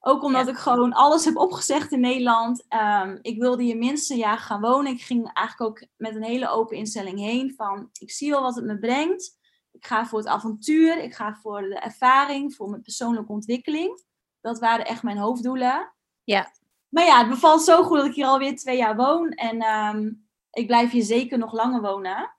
Ook 0.00 0.22
omdat 0.22 0.48
ik 0.48 0.56
gewoon 0.56 0.92
alles 0.92 1.24
heb 1.24 1.36
opgezegd 1.36 1.92
in 1.92 2.00
Nederland. 2.00 2.64
Um, 3.02 3.18
ik 3.22 3.38
wilde 3.38 3.62
hier 3.62 3.76
minstens 3.76 4.08
een 4.08 4.16
jaar 4.16 4.38
gaan 4.38 4.60
wonen. 4.60 4.92
Ik 4.92 5.02
ging 5.02 5.30
eigenlijk 5.32 5.70
ook 5.70 5.88
met 5.96 6.14
een 6.14 6.22
hele 6.22 6.48
open 6.48 6.76
instelling 6.76 7.18
heen 7.18 7.54
van, 7.56 7.88
ik 7.98 8.10
zie 8.10 8.30
wel 8.30 8.42
wat 8.42 8.54
het 8.54 8.64
me 8.64 8.78
brengt. 8.78 9.38
Ik 9.72 9.86
ga 9.86 10.06
voor 10.06 10.18
het 10.18 10.28
avontuur, 10.28 11.02
ik 11.02 11.14
ga 11.14 11.34
voor 11.34 11.60
de 11.60 11.78
ervaring, 11.78 12.54
voor 12.54 12.70
mijn 12.70 12.82
persoonlijke 12.82 13.32
ontwikkeling. 13.32 14.02
Dat 14.40 14.58
waren 14.58 14.86
echt 14.86 15.02
mijn 15.02 15.18
hoofddoelen. 15.18 15.92
Ja. 16.24 16.52
Maar 16.88 17.04
ja, 17.04 17.18
het 17.18 17.28
bevalt 17.28 17.62
zo 17.62 17.82
goed 17.82 17.96
dat 17.96 18.06
ik 18.06 18.14
hier 18.14 18.26
alweer 18.26 18.56
twee 18.56 18.76
jaar 18.76 18.96
woon. 18.96 19.30
En 19.30 19.60
ehm, 19.60 20.12
ik 20.50 20.66
blijf 20.66 20.90
hier 20.90 21.02
zeker 21.02 21.38
nog 21.38 21.52
langer 21.52 21.80
wonen. 21.80 22.34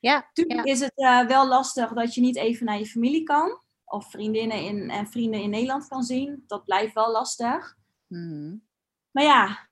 Ja. 0.00 0.30
Tuurlijk 0.32 0.66
is 0.66 0.80
het 0.80 0.92
uh, 0.96 1.26
wel 1.26 1.48
lastig 1.48 1.92
dat 1.92 2.14
je 2.14 2.20
niet 2.20 2.36
even 2.36 2.66
naar 2.66 2.78
je 2.78 2.86
familie 2.86 3.22
kan. 3.22 3.60
Of 3.84 4.10
vriendinnen 4.10 4.62
in, 4.62 4.90
en 4.90 5.06
vrienden 5.08 5.40
in 5.40 5.50
Nederland 5.50 5.88
kan 5.88 6.02
zien. 6.02 6.44
Dat 6.46 6.64
blijft 6.64 6.94
wel 6.94 7.10
lastig. 7.10 7.76
Mhm. 8.06 8.56
Maar 9.10 9.24
ja, 9.24 9.68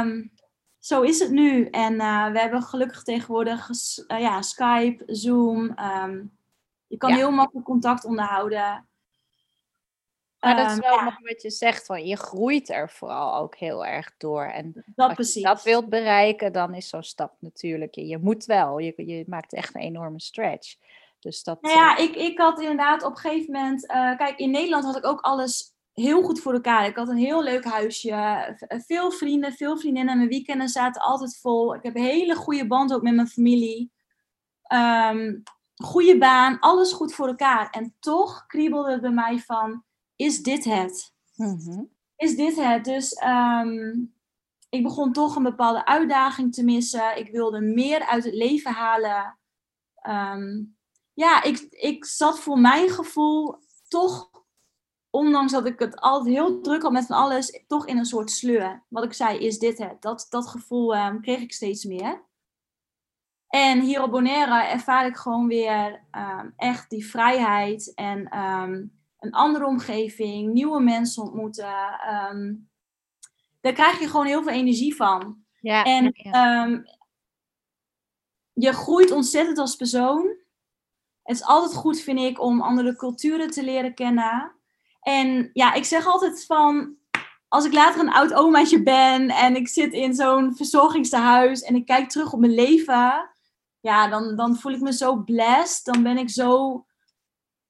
um, 0.00 0.32
zo 0.84 1.02
is 1.02 1.18
het 1.18 1.30
nu. 1.30 1.66
En 1.66 1.94
uh, 1.94 2.30
we 2.32 2.40
hebben 2.40 2.62
gelukkig 2.62 3.02
tegenwoordig 3.02 3.68
uh, 3.68 4.20
ja, 4.20 4.42
Skype, 4.42 5.02
Zoom. 5.06 5.78
Um, 5.78 6.36
je 6.86 6.96
kan 6.96 7.10
Ja. 7.10 7.16
heel 7.16 7.30
makkelijk 7.30 7.66
contact 7.66 8.04
onderhouden. 8.04 8.88
Maar 10.40 10.56
dat 10.56 10.66
is 10.66 10.72
Ehm, 10.72 10.80
wel 10.80 10.94
ja. 10.94 11.18
wat 11.22 11.42
je 11.42 11.50
zegt, 11.50 11.86
van 11.86 12.06
je 12.06 12.16
groeit 12.16 12.68
er 12.68 12.90
vooral 12.90 13.36
ook 13.36 13.56
heel 13.56 13.86
erg 13.86 14.14
door. 14.18 14.44
En 14.44 14.72
Dat 14.94 15.06
als 15.06 15.14
precies. 15.14 15.34
je 15.34 15.48
dat 15.48 15.62
wilt 15.62 15.88
bereiken, 15.88 16.52
dan 16.52 16.74
is 16.74 16.88
zo'n 16.88 17.02
stap 17.02 17.34
natuurlijk, 17.38 17.94
je, 17.94 18.18
moet 18.18 18.44
wel, 18.44 18.78
je, 18.78 18.92
je 18.96 19.24
maakt 19.26 19.52
echt 19.52 19.74
een 19.74 19.80
enorme 19.80 20.20
stretch. 20.20 20.74
Dus 21.18 21.42
dat, 21.42 21.62
Nou 21.62 21.74
ja, 21.74 21.96
ik, 21.96 22.14
ik 22.14 22.38
had 22.38 22.60
inderdaad 22.60 23.02
op 23.04 23.10
een 23.10 23.16
gegeven 23.18 23.52
moment... 23.52 23.86
eh, 23.86 24.16
kijk, 24.16 24.38
in 24.38 24.50
Nederland 24.50 24.84
had 24.84 24.96
ik 24.96 25.06
ook 25.06 25.20
alles 25.20 25.73
heel 25.94 26.22
goed 26.22 26.40
voor 26.40 26.52
elkaar. 26.52 26.86
Ik 26.86 26.96
had 26.96 27.08
een 27.08 27.16
heel 27.16 27.42
leuk 27.42 27.64
huisje. 27.64 28.54
v- 28.58 28.84
Veel 28.86 29.10
vrienden, 29.10 29.52
veel 29.52 29.78
vriendinnen. 29.78 30.16
Mijn 30.16 30.28
weekenden 30.28 30.68
zaten 30.68 31.02
altijd 31.02 31.38
vol. 31.40 31.74
Ik 31.74 31.82
heb 31.82 31.96
een 31.96 32.02
hele 32.02 32.34
goede 32.34 32.66
band 32.66 32.92
ook 32.94 33.02
met 33.02 33.14
mijn 33.14 33.28
familie. 33.28 33.92
Ehm, 34.62 35.34
goede 35.74 36.18
baan, 36.18 36.58
alles 36.60 36.92
goed 36.92 37.14
voor 37.14 37.26
elkaar. 37.26 37.70
En 37.70 37.94
toch 38.00 38.46
kriebelde 38.46 38.90
het 38.92 39.00
bij 39.00 39.10
mij 39.10 39.38
van... 39.38 39.84
Is 40.16 40.42
dit 40.42 40.64
het? 40.64 41.12
eh, 41.36 41.46
mhm. 41.46 41.82
is 42.16 42.36
dit 42.36 42.56
het. 42.56 42.84
Dus 42.84 43.12
ehm, 43.12 43.94
ik 44.68 44.82
begon 44.82 45.12
toch 45.12 45.36
een 45.36 45.42
bepaalde 45.42 45.84
uitdaging 45.86 46.54
te 46.54 46.64
missen. 46.64 47.18
Ik 47.18 47.30
wilde 47.30 47.60
meer 47.60 48.06
uit 48.06 48.24
het 48.24 48.34
leven 48.34 48.72
halen. 48.72 49.38
Ehm, 49.94 50.62
ja, 51.14 51.42
ik, 51.42 51.58
ik 51.70 52.04
zat 52.04 52.40
voor 52.40 52.58
mijn 52.58 52.88
gevoel 52.88 53.58
toch, 53.88 54.30
ondanks 55.14 55.52
dat 55.52 55.66
ik 55.66 55.78
het 55.78 56.00
altijd 56.00 56.34
heel 56.34 56.60
druk 56.60 56.82
had 56.82 56.92
met 56.92 57.06
van 57.06 57.16
alles, 57.16 57.64
toch 57.66 57.86
in 57.86 57.98
een 57.98 58.04
soort 58.04 58.30
sleur. 58.30 58.84
Wat 58.88 59.04
ik 59.04 59.12
zei, 59.12 59.38
is 59.38 59.58
dit 59.58 59.78
het? 59.78 60.02
Dat, 60.02 60.26
dat 60.30 60.48
gevoel 60.48 60.94
ehm, 60.94 61.20
kreeg 61.20 61.40
ik 61.40 61.52
steeds 61.52 61.84
meer. 61.84 62.24
En 63.48 63.80
hier 63.80 64.02
op 64.02 64.10
Bonaire 64.10 64.64
ervaar 64.64 65.06
ik 65.06 65.16
gewoon 65.16 65.46
weer 65.46 66.04
ehm, 66.10 66.50
echt 66.56 66.90
die 66.90 67.06
vrijheid 67.06 67.94
en 67.94 68.28
ehm, 68.28 68.86
een 69.18 69.32
andere 69.32 69.66
omgeving, 69.66 70.52
nieuwe 70.52 70.80
mensen 70.80 71.22
ontmoeten. 71.22 71.72
daar 73.60 73.72
krijg 73.72 73.98
je 74.00 74.08
gewoon 74.08 74.26
heel 74.26 74.42
veel 74.42 74.52
energie 74.52 74.96
van. 74.96 75.44
ja, 75.60 75.82
En 75.84 76.10
ja. 76.12 76.82
je 78.52 78.72
groeit 78.72 79.10
ontzettend 79.10 79.58
als 79.58 79.76
persoon. 79.76 80.36
Het 81.22 81.36
is 81.36 81.44
altijd 81.44 81.74
goed, 81.74 82.00
vind 82.00 82.18
ik, 82.18 82.40
om 82.40 82.60
andere 82.60 82.96
culturen 82.96 83.50
te 83.50 83.64
leren 83.64 83.94
kennen. 83.94 84.53
En 85.04 85.50
ja, 85.52 85.72
ik 85.74 85.84
zeg 85.84 86.06
altijd 86.06 86.44
van, 86.46 86.94
als 87.48 87.64
ik 87.64 87.72
later 87.72 88.00
een 88.00 88.12
oud 88.12 88.34
omaatje 88.34 88.82
ben 88.82 89.30
en 89.30 89.56
ik 89.56 89.68
zit 89.68 89.92
in 89.92 90.14
zo'n 90.14 90.56
verzorgingstehuis 90.56 91.60
en 91.62 91.74
ik 91.74 91.86
kijk 91.86 92.08
terug 92.08 92.32
op 92.32 92.40
mijn 92.40 92.54
leven, 92.54 93.30
ja, 93.80 94.08
dan, 94.08 94.36
dan 94.36 94.56
voel 94.56 94.72
ik 94.72 94.80
me 94.80 94.92
zo 94.92 95.16
blessed. 95.16 95.84
Dan 95.84 96.02
ben 96.02 96.18
ik 96.18 96.30
zo, 96.30 96.84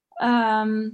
ehm, 0.08 0.90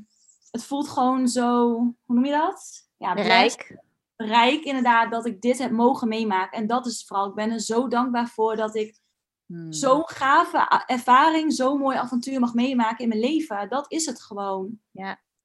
het 0.50 0.64
voelt 0.64 0.88
gewoon 0.88 1.29
zo, 1.29 1.68
hoe 2.05 2.14
noem 2.14 2.24
je 2.24 2.33
dat? 2.33 2.88
Ja, 2.96 3.12
blessed 3.12 3.29
Rijk. 3.61 3.83
rijk 4.16 4.64
inderdaad 4.64 5.11
dat 5.11 5.26
ik 5.26 5.40
dit 5.40 5.59
heb 5.59 5.70
mogen 5.70 6.09
meemaken. 6.09 6.59
En 6.59 6.66
dat 6.66 6.87
is 6.87 7.05
vooral, 7.07 7.29
ik 7.29 7.35
ben 7.35 7.50
er 7.50 7.61
zo 7.61 7.88
dankbaar 7.88 8.29
voor 8.29 8.57
dat 8.57 8.74
ik 8.74 8.98
Hmm. 9.50 9.72
zo'n 9.72 10.09
gave 10.09 10.85
ervaring, 10.87 11.53
zo'n 11.53 11.79
mooi 11.79 11.96
avontuur 11.96 12.40
mag 12.40 12.55
meemaken 12.55 12.98
in 12.98 13.09
mijn 13.09 13.20
leven. 13.20 13.68
Dat 13.68 13.92
is 13.92 14.07
het 14.07 14.22
gewoon. 14.22 14.81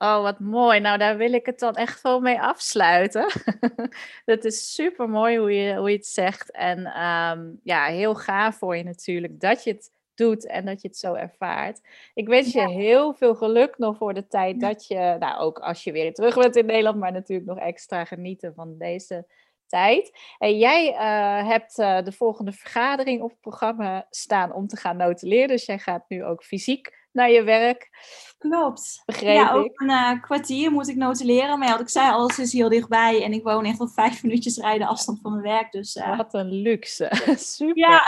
Oh, 0.06 0.22
wat 0.22 0.40
mooi. 0.40 0.80
Nou, 0.80 0.98
daar 0.98 1.18
wil 1.18 1.34
ik 1.34 1.46
het 1.46 1.60
dan 1.60 1.76
echt 1.76 2.02
wel 2.02 2.20
mee 2.20 2.42
afsluiten. 2.42 3.32
dat 4.26 4.44
is 4.44 4.74
super 4.74 5.10
mooi 5.10 5.38
hoe 5.38 5.52
je, 5.52 5.76
hoe 5.76 5.90
je 5.90 5.96
het 5.96 6.06
zegt. 6.06 6.52
En 6.52 6.86
ehm, 6.86 7.52
ja, 7.64 7.86
heel 7.86 8.16
gaaf 8.16 8.58
voor 8.58 8.78
je 8.78 8.84
natuurlijk 8.84 9.40
dat 9.40 9.64
je 9.64 9.72
het 9.72 9.92
doet 10.16 10.48
en 10.48 10.66
dat 10.66 10.82
je 10.82 10.88
het 10.88 10.98
zo 10.98 11.14
ervaart. 11.14 11.82
Ik 12.14 12.28
wens 12.28 12.54
je 12.54 12.70
heel 12.70 13.14
veel 13.14 13.36
geluk 13.36 13.78
nog 13.78 13.98
voor 13.98 14.14
de 14.14 14.28
tijd 14.28 14.60
dat 14.60 14.88
je, 14.88 15.16
nou 15.20 15.40
ook 15.40 15.60
als 15.60 15.84
je 15.84 15.92
weer 15.92 16.14
terug 16.14 16.36
bent 16.36 16.56
in 16.56 16.66
Nederland, 16.66 16.98
maar 16.98 17.12
natuurlijk 17.12 17.48
nog 17.48 17.60
extra 17.60 18.06
genieten 18.06 18.54
van 18.54 18.78
deze 18.78 19.26
tijd. 19.68 20.12
En 20.38 20.58
jij 20.58 20.94
eh, 20.94 21.48
hebt 21.48 21.80
eh, 21.80 22.04
de 22.04 22.12
volgende 22.12 22.52
vergadering 22.52 23.22
op 23.22 23.30
het 23.30 23.40
programma 23.40 24.08
staan 24.10 24.54
om 24.54 24.68
te 24.68 24.78
gaan 24.78 24.98
notuleren. 24.98 25.48
Dus 25.48 25.66
jij 25.66 25.80
gaat 25.80 26.06
nu 26.08 26.24
ook 26.24 26.44
fysiek 26.44 27.05
naar 27.16 27.32
je 27.32 27.44
werk, 27.44 27.90
Klopt. 28.38 29.02
begreep 29.06 29.36
ja, 29.36 29.52
ook 29.54 29.82
een 29.82 29.90
eh, 29.90 30.22
kwartier 30.22 30.72
moet 30.72 30.88
ik 30.88 30.96
notuleren. 30.96 31.60
Maar 31.60 31.68
ja, 31.68 31.74
wat 31.74 31.82
ik 31.82 31.90
zei, 31.90 32.12
alles 32.12 32.40
is 32.40 32.54
heel 32.54 32.70
dichtbij. 32.70 33.24
En 33.24 33.34
ik 33.34 33.44
woon 33.44 33.66
echt 33.66 33.80
op 33.80 33.90
vijf 33.90 34.24
minuutjes 34.24 34.58
rijden 34.58 34.88
afstand 34.88 35.20
van 35.22 35.32
mijn 35.32 35.44
werk. 35.44 35.72
Dus 35.72 35.96
eh, 35.96 36.18
Wat 36.18 36.34
een 36.34 36.52
luxe. 36.52 37.12
Super. 37.38 37.78
ja, 37.78 38.02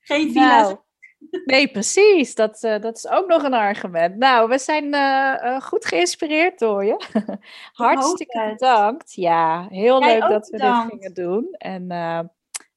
geen 0.00 0.32
villa's. 0.32 0.62
Nou, 0.66 0.78
nee, 1.44 1.70
precies. 1.70 2.34
Dat, 2.34 2.62
eh, 2.62 2.80
dat 2.80 2.96
is 2.96 3.08
ook 3.08 3.26
nog 3.26 3.42
een 3.42 3.54
argument. 3.54 4.16
Nou, 4.16 4.48
we 4.48 4.58
zijn 4.58 4.94
goed 5.62 5.84
geïnspireerd 5.86 6.58
door 6.58 6.84
je. 6.84 7.00
Hartstikke 7.72 8.48
bedankt. 8.50 9.14
Ja, 9.14 9.66
heel 9.68 10.00
Jij 10.00 10.18
leuk 10.18 10.30
dat 10.30 10.48
we 10.48 10.56
bedankt. 10.56 10.90
dit 10.92 11.00
gingen 11.00 11.14
doen. 11.14 11.48
En 11.52 11.86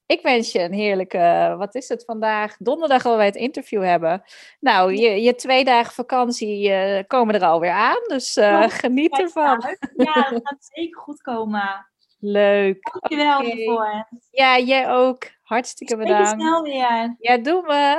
ik 0.06 0.22
wens 0.22 0.52
je 0.52 0.60
een 0.60 0.72
heerlijke, 0.72 1.54
wat 1.58 1.74
is 1.74 1.88
het 1.88 2.04
vandaag? 2.04 2.56
Donderdag 2.56 3.02
waar 3.02 3.16
wij 3.16 3.26
het 3.26 3.36
interview 3.36 3.82
hebben. 3.82 4.22
Nou, 4.60 4.94
je, 4.94 5.22
je 5.22 5.34
twee 5.34 5.64
dagen 5.64 5.92
vakantie 5.92 6.70
eh, 6.72 7.04
komen 7.06 7.34
er 7.34 7.44
alweer 7.44 7.70
aan. 7.70 8.02
Dus 8.06 8.36
eh, 8.36 8.68
geniet 8.68 9.18
ervan. 9.18 9.76
Ja, 9.96 10.12
dat 10.30 10.40
gaat 10.42 10.70
zeker 10.74 11.00
goed 11.00 11.20
komen. 11.20 11.86
Leuk. 12.18 12.90
Dankjewel 12.92 13.38
Oké. 13.38 13.50
ervoor. 13.50 14.08
Ja, 14.30 14.58
jij 14.58 14.90
ook. 14.90 15.32
Hartstikke 15.42 15.96
bedankt. 15.96 16.28
snel 16.28 16.62
weer. 16.62 17.16
Ja, 17.18 17.36
doen 17.36 17.62
we. 17.62 17.96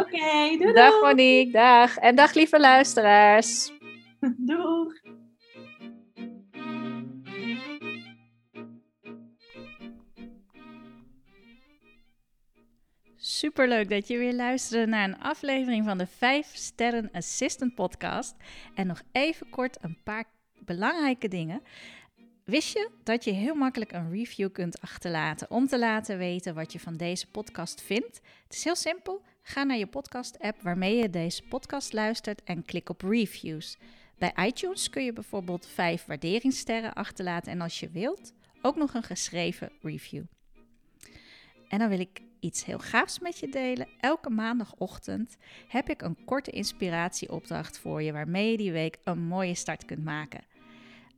Oké, 0.00 0.56
doei 0.58 0.72
Dag. 0.72 1.00
Monique, 1.00 1.52
dag. 1.52 1.96
En 1.96 2.14
dag 2.14 2.32
lieve 2.34 2.60
luisteraars. 2.60 3.72
Doeg. 4.36 4.92
Superleuk 13.40 13.88
dat 13.88 14.08
je 14.08 14.18
weer 14.18 14.34
luisterde 14.34 14.86
naar 14.86 15.08
een 15.08 15.18
aflevering 15.18 15.84
van 15.84 15.98
de 15.98 16.06
5 16.06 16.50
Sterren 16.54 17.10
Assistant 17.12 17.74
podcast. 17.74 18.34
En 18.74 18.86
nog 18.86 19.02
even 19.12 19.50
kort 19.50 19.76
een 19.80 19.98
paar 20.02 20.24
belangrijke 20.58 21.28
dingen. 21.28 21.62
Wist 22.44 22.72
je 22.72 22.90
dat 23.02 23.24
je 23.24 23.30
heel 23.30 23.54
makkelijk 23.54 23.92
een 23.92 24.10
review 24.10 24.52
kunt 24.52 24.80
achterlaten 24.80 25.50
om 25.50 25.66
te 25.66 25.78
laten 25.78 26.18
weten 26.18 26.54
wat 26.54 26.72
je 26.72 26.80
van 26.80 26.96
deze 26.96 27.26
podcast 27.26 27.82
vindt? 27.82 28.20
Het 28.44 28.54
is 28.54 28.64
heel 28.64 28.76
simpel. 28.76 29.22
Ga 29.42 29.62
naar 29.62 29.78
je 29.78 29.86
podcast-app 29.86 30.62
waarmee 30.62 30.96
je 30.96 31.10
deze 31.10 31.42
podcast 31.42 31.92
luistert 31.92 32.42
en 32.44 32.64
klik 32.64 32.88
op 32.88 33.02
reviews. 33.02 33.76
Bij 34.18 34.32
iTunes 34.46 34.90
kun 34.90 35.04
je 35.04 35.12
bijvoorbeeld 35.12 35.66
5 35.66 36.04
waarderingssterren 36.04 36.92
achterlaten 36.92 37.52
en 37.52 37.60
als 37.60 37.80
je 37.80 37.90
wilt 37.90 38.32
ook 38.62 38.76
nog 38.76 38.94
een 38.94 39.02
geschreven 39.02 39.72
review. 39.82 40.24
En 41.68 41.78
dan 41.78 41.88
wil 41.88 42.00
ik 42.00 42.28
iets 42.40 42.64
heel 42.64 42.78
gaafs 42.78 43.18
met 43.18 43.38
je 43.38 43.48
delen. 43.48 43.88
Elke 44.00 44.30
maandagochtend 44.30 45.36
heb 45.68 45.88
ik 45.88 46.02
een 46.02 46.24
korte 46.24 46.50
inspiratieopdracht 46.50 47.78
voor 47.78 48.02
je 48.02 48.12
waarmee 48.12 48.50
je 48.50 48.56
die 48.56 48.72
week 48.72 48.98
een 49.04 49.18
mooie 49.18 49.54
start 49.54 49.84
kunt 49.84 50.04
maken. 50.04 50.44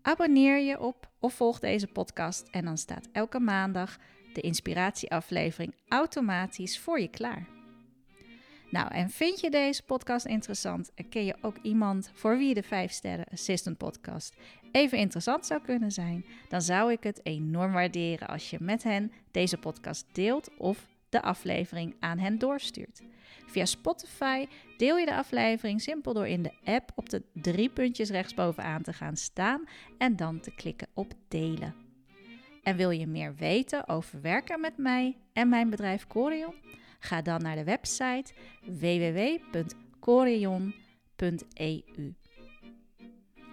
Abonneer 0.02 0.58
je 0.58 0.80
op 0.80 1.10
of 1.18 1.34
volg 1.34 1.58
deze 1.58 1.86
podcast 1.86 2.48
en 2.50 2.64
dan 2.64 2.78
staat 2.78 3.08
elke 3.12 3.40
maandag 3.40 3.98
de 4.32 4.40
inspiratieaflevering 4.40 5.74
automatisch 5.88 6.78
voor 6.78 7.00
je 7.00 7.08
klaar. 7.08 7.46
Nou, 8.70 8.94
en 8.94 9.10
vind 9.10 9.40
je 9.40 9.50
deze 9.50 9.82
podcast 9.82 10.26
interessant 10.26 10.90
en 10.94 11.08
ken 11.08 11.24
je 11.24 11.36
ook 11.40 11.56
iemand 11.62 12.10
voor 12.14 12.38
wie 12.38 12.54
de 12.54 12.62
5 12.62 12.92
sterren 12.92 13.26
assistant 13.32 13.78
podcast 13.78 14.34
even 14.72 14.98
interessant 14.98 15.46
zou 15.46 15.60
kunnen 15.62 15.92
zijn, 15.92 16.24
dan 16.48 16.62
zou 16.62 16.92
ik 16.92 17.02
het 17.02 17.20
enorm 17.22 17.72
waarderen 17.72 18.28
als 18.28 18.50
je 18.50 18.56
met 18.60 18.82
hen 18.82 19.12
deze 19.30 19.58
podcast 19.58 20.06
deelt 20.12 20.56
of 20.58 20.86
de 21.12 21.22
aflevering 21.22 21.96
aan 22.00 22.18
hen 22.18 22.38
doorstuurt. 22.38 23.02
Via 23.46 23.64
Spotify 23.64 24.46
deel 24.76 24.96
je 24.96 25.06
de 25.06 25.14
aflevering 25.14 25.80
simpel 25.80 26.12
door 26.12 26.26
in 26.26 26.42
de 26.42 26.52
app 26.64 26.92
op 26.94 27.08
de 27.08 27.22
drie 27.32 27.68
puntjes 27.68 28.10
rechtsbovenaan 28.10 28.82
te 28.82 28.92
gaan 28.92 29.16
staan 29.16 29.64
en 29.98 30.16
dan 30.16 30.40
te 30.40 30.54
klikken 30.54 30.88
op 30.94 31.12
delen. 31.28 31.74
En 32.62 32.76
wil 32.76 32.90
je 32.90 33.06
meer 33.06 33.34
weten 33.34 33.88
over 33.88 34.20
werken 34.20 34.60
met 34.60 34.76
mij 34.76 35.16
en 35.32 35.48
mijn 35.48 35.70
bedrijf 35.70 36.06
Corion? 36.06 36.54
Ga 36.98 37.22
dan 37.22 37.42
naar 37.42 37.56
de 37.56 37.64
website 37.64 38.32
www.corion.eu. 38.64 39.64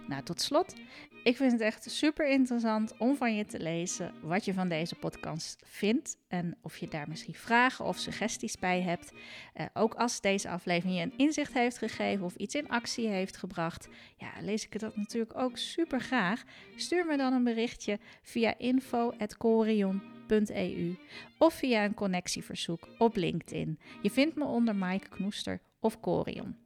Nou, 0.06 0.22
tot 0.22 0.40
slot, 0.40 0.74
ik 1.22 1.36
vind 1.36 1.52
het 1.52 1.60
echt 1.60 1.90
super 1.90 2.28
interessant 2.28 2.96
om 2.98 3.16
van 3.16 3.36
je 3.36 3.44
te 3.44 3.60
lezen 3.60 4.14
wat 4.22 4.44
je 4.44 4.54
van 4.54 4.68
deze 4.68 4.94
podcast 4.94 5.62
vindt. 5.66 6.16
En 6.28 6.56
of 6.62 6.76
je 6.76 6.88
daar 6.88 7.08
misschien 7.08 7.34
vragen 7.34 7.84
of 7.84 7.98
suggesties 7.98 8.58
bij 8.58 8.82
hebt. 8.82 9.12
Uh, 9.12 9.64
ook 9.74 9.94
als 9.94 10.20
deze 10.20 10.48
aflevering 10.48 10.98
je 10.98 11.02
een 11.02 11.16
inzicht 11.16 11.52
heeft 11.52 11.78
gegeven 11.78 12.24
of 12.24 12.34
iets 12.34 12.54
in 12.54 12.68
actie 12.68 13.08
heeft 13.08 13.36
gebracht. 13.36 13.88
Ja, 14.16 14.30
lees 14.40 14.64
ik 14.64 14.80
dat 14.80 14.96
natuurlijk 14.96 15.38
ook 15.38 15.56
super 15.56 16.00
graag. 16.00 16.42
Stuur 16.76 17.06
me 17.06 17.16
dan 17.16 17.32
een 17.32 17.44
berichtje 17.44 17.98
via 18.22 18.58
info.corion.eu 18.58 20.98
of 21.38 21.54
via 21.54 21.84
een 21.84 21.94
connectieverzoek 21.94 22.88
op 22.98 23.16
LinkedIn. 23.16 23.78
Je 24.02 24.10
vindt 24.10 24.36
me 24.36 24.44
onder 24.44 24.76
Maaike 24.76 25.08
Knoester 25.08 25.60
of 25.80 26.00
Corion. 26.00 26.56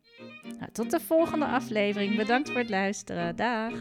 Nou, 0.43 0.73
tot 0.73 0.91
de 0.91 1.01
volgende 1.01 1.47
aflevering. 1.47 2.17
Bedankt 2.17 2.51
voor 2.51 2.59
het 2.59 2.71
luisteren. 2.71 3.37
Dag. 3.37 3.73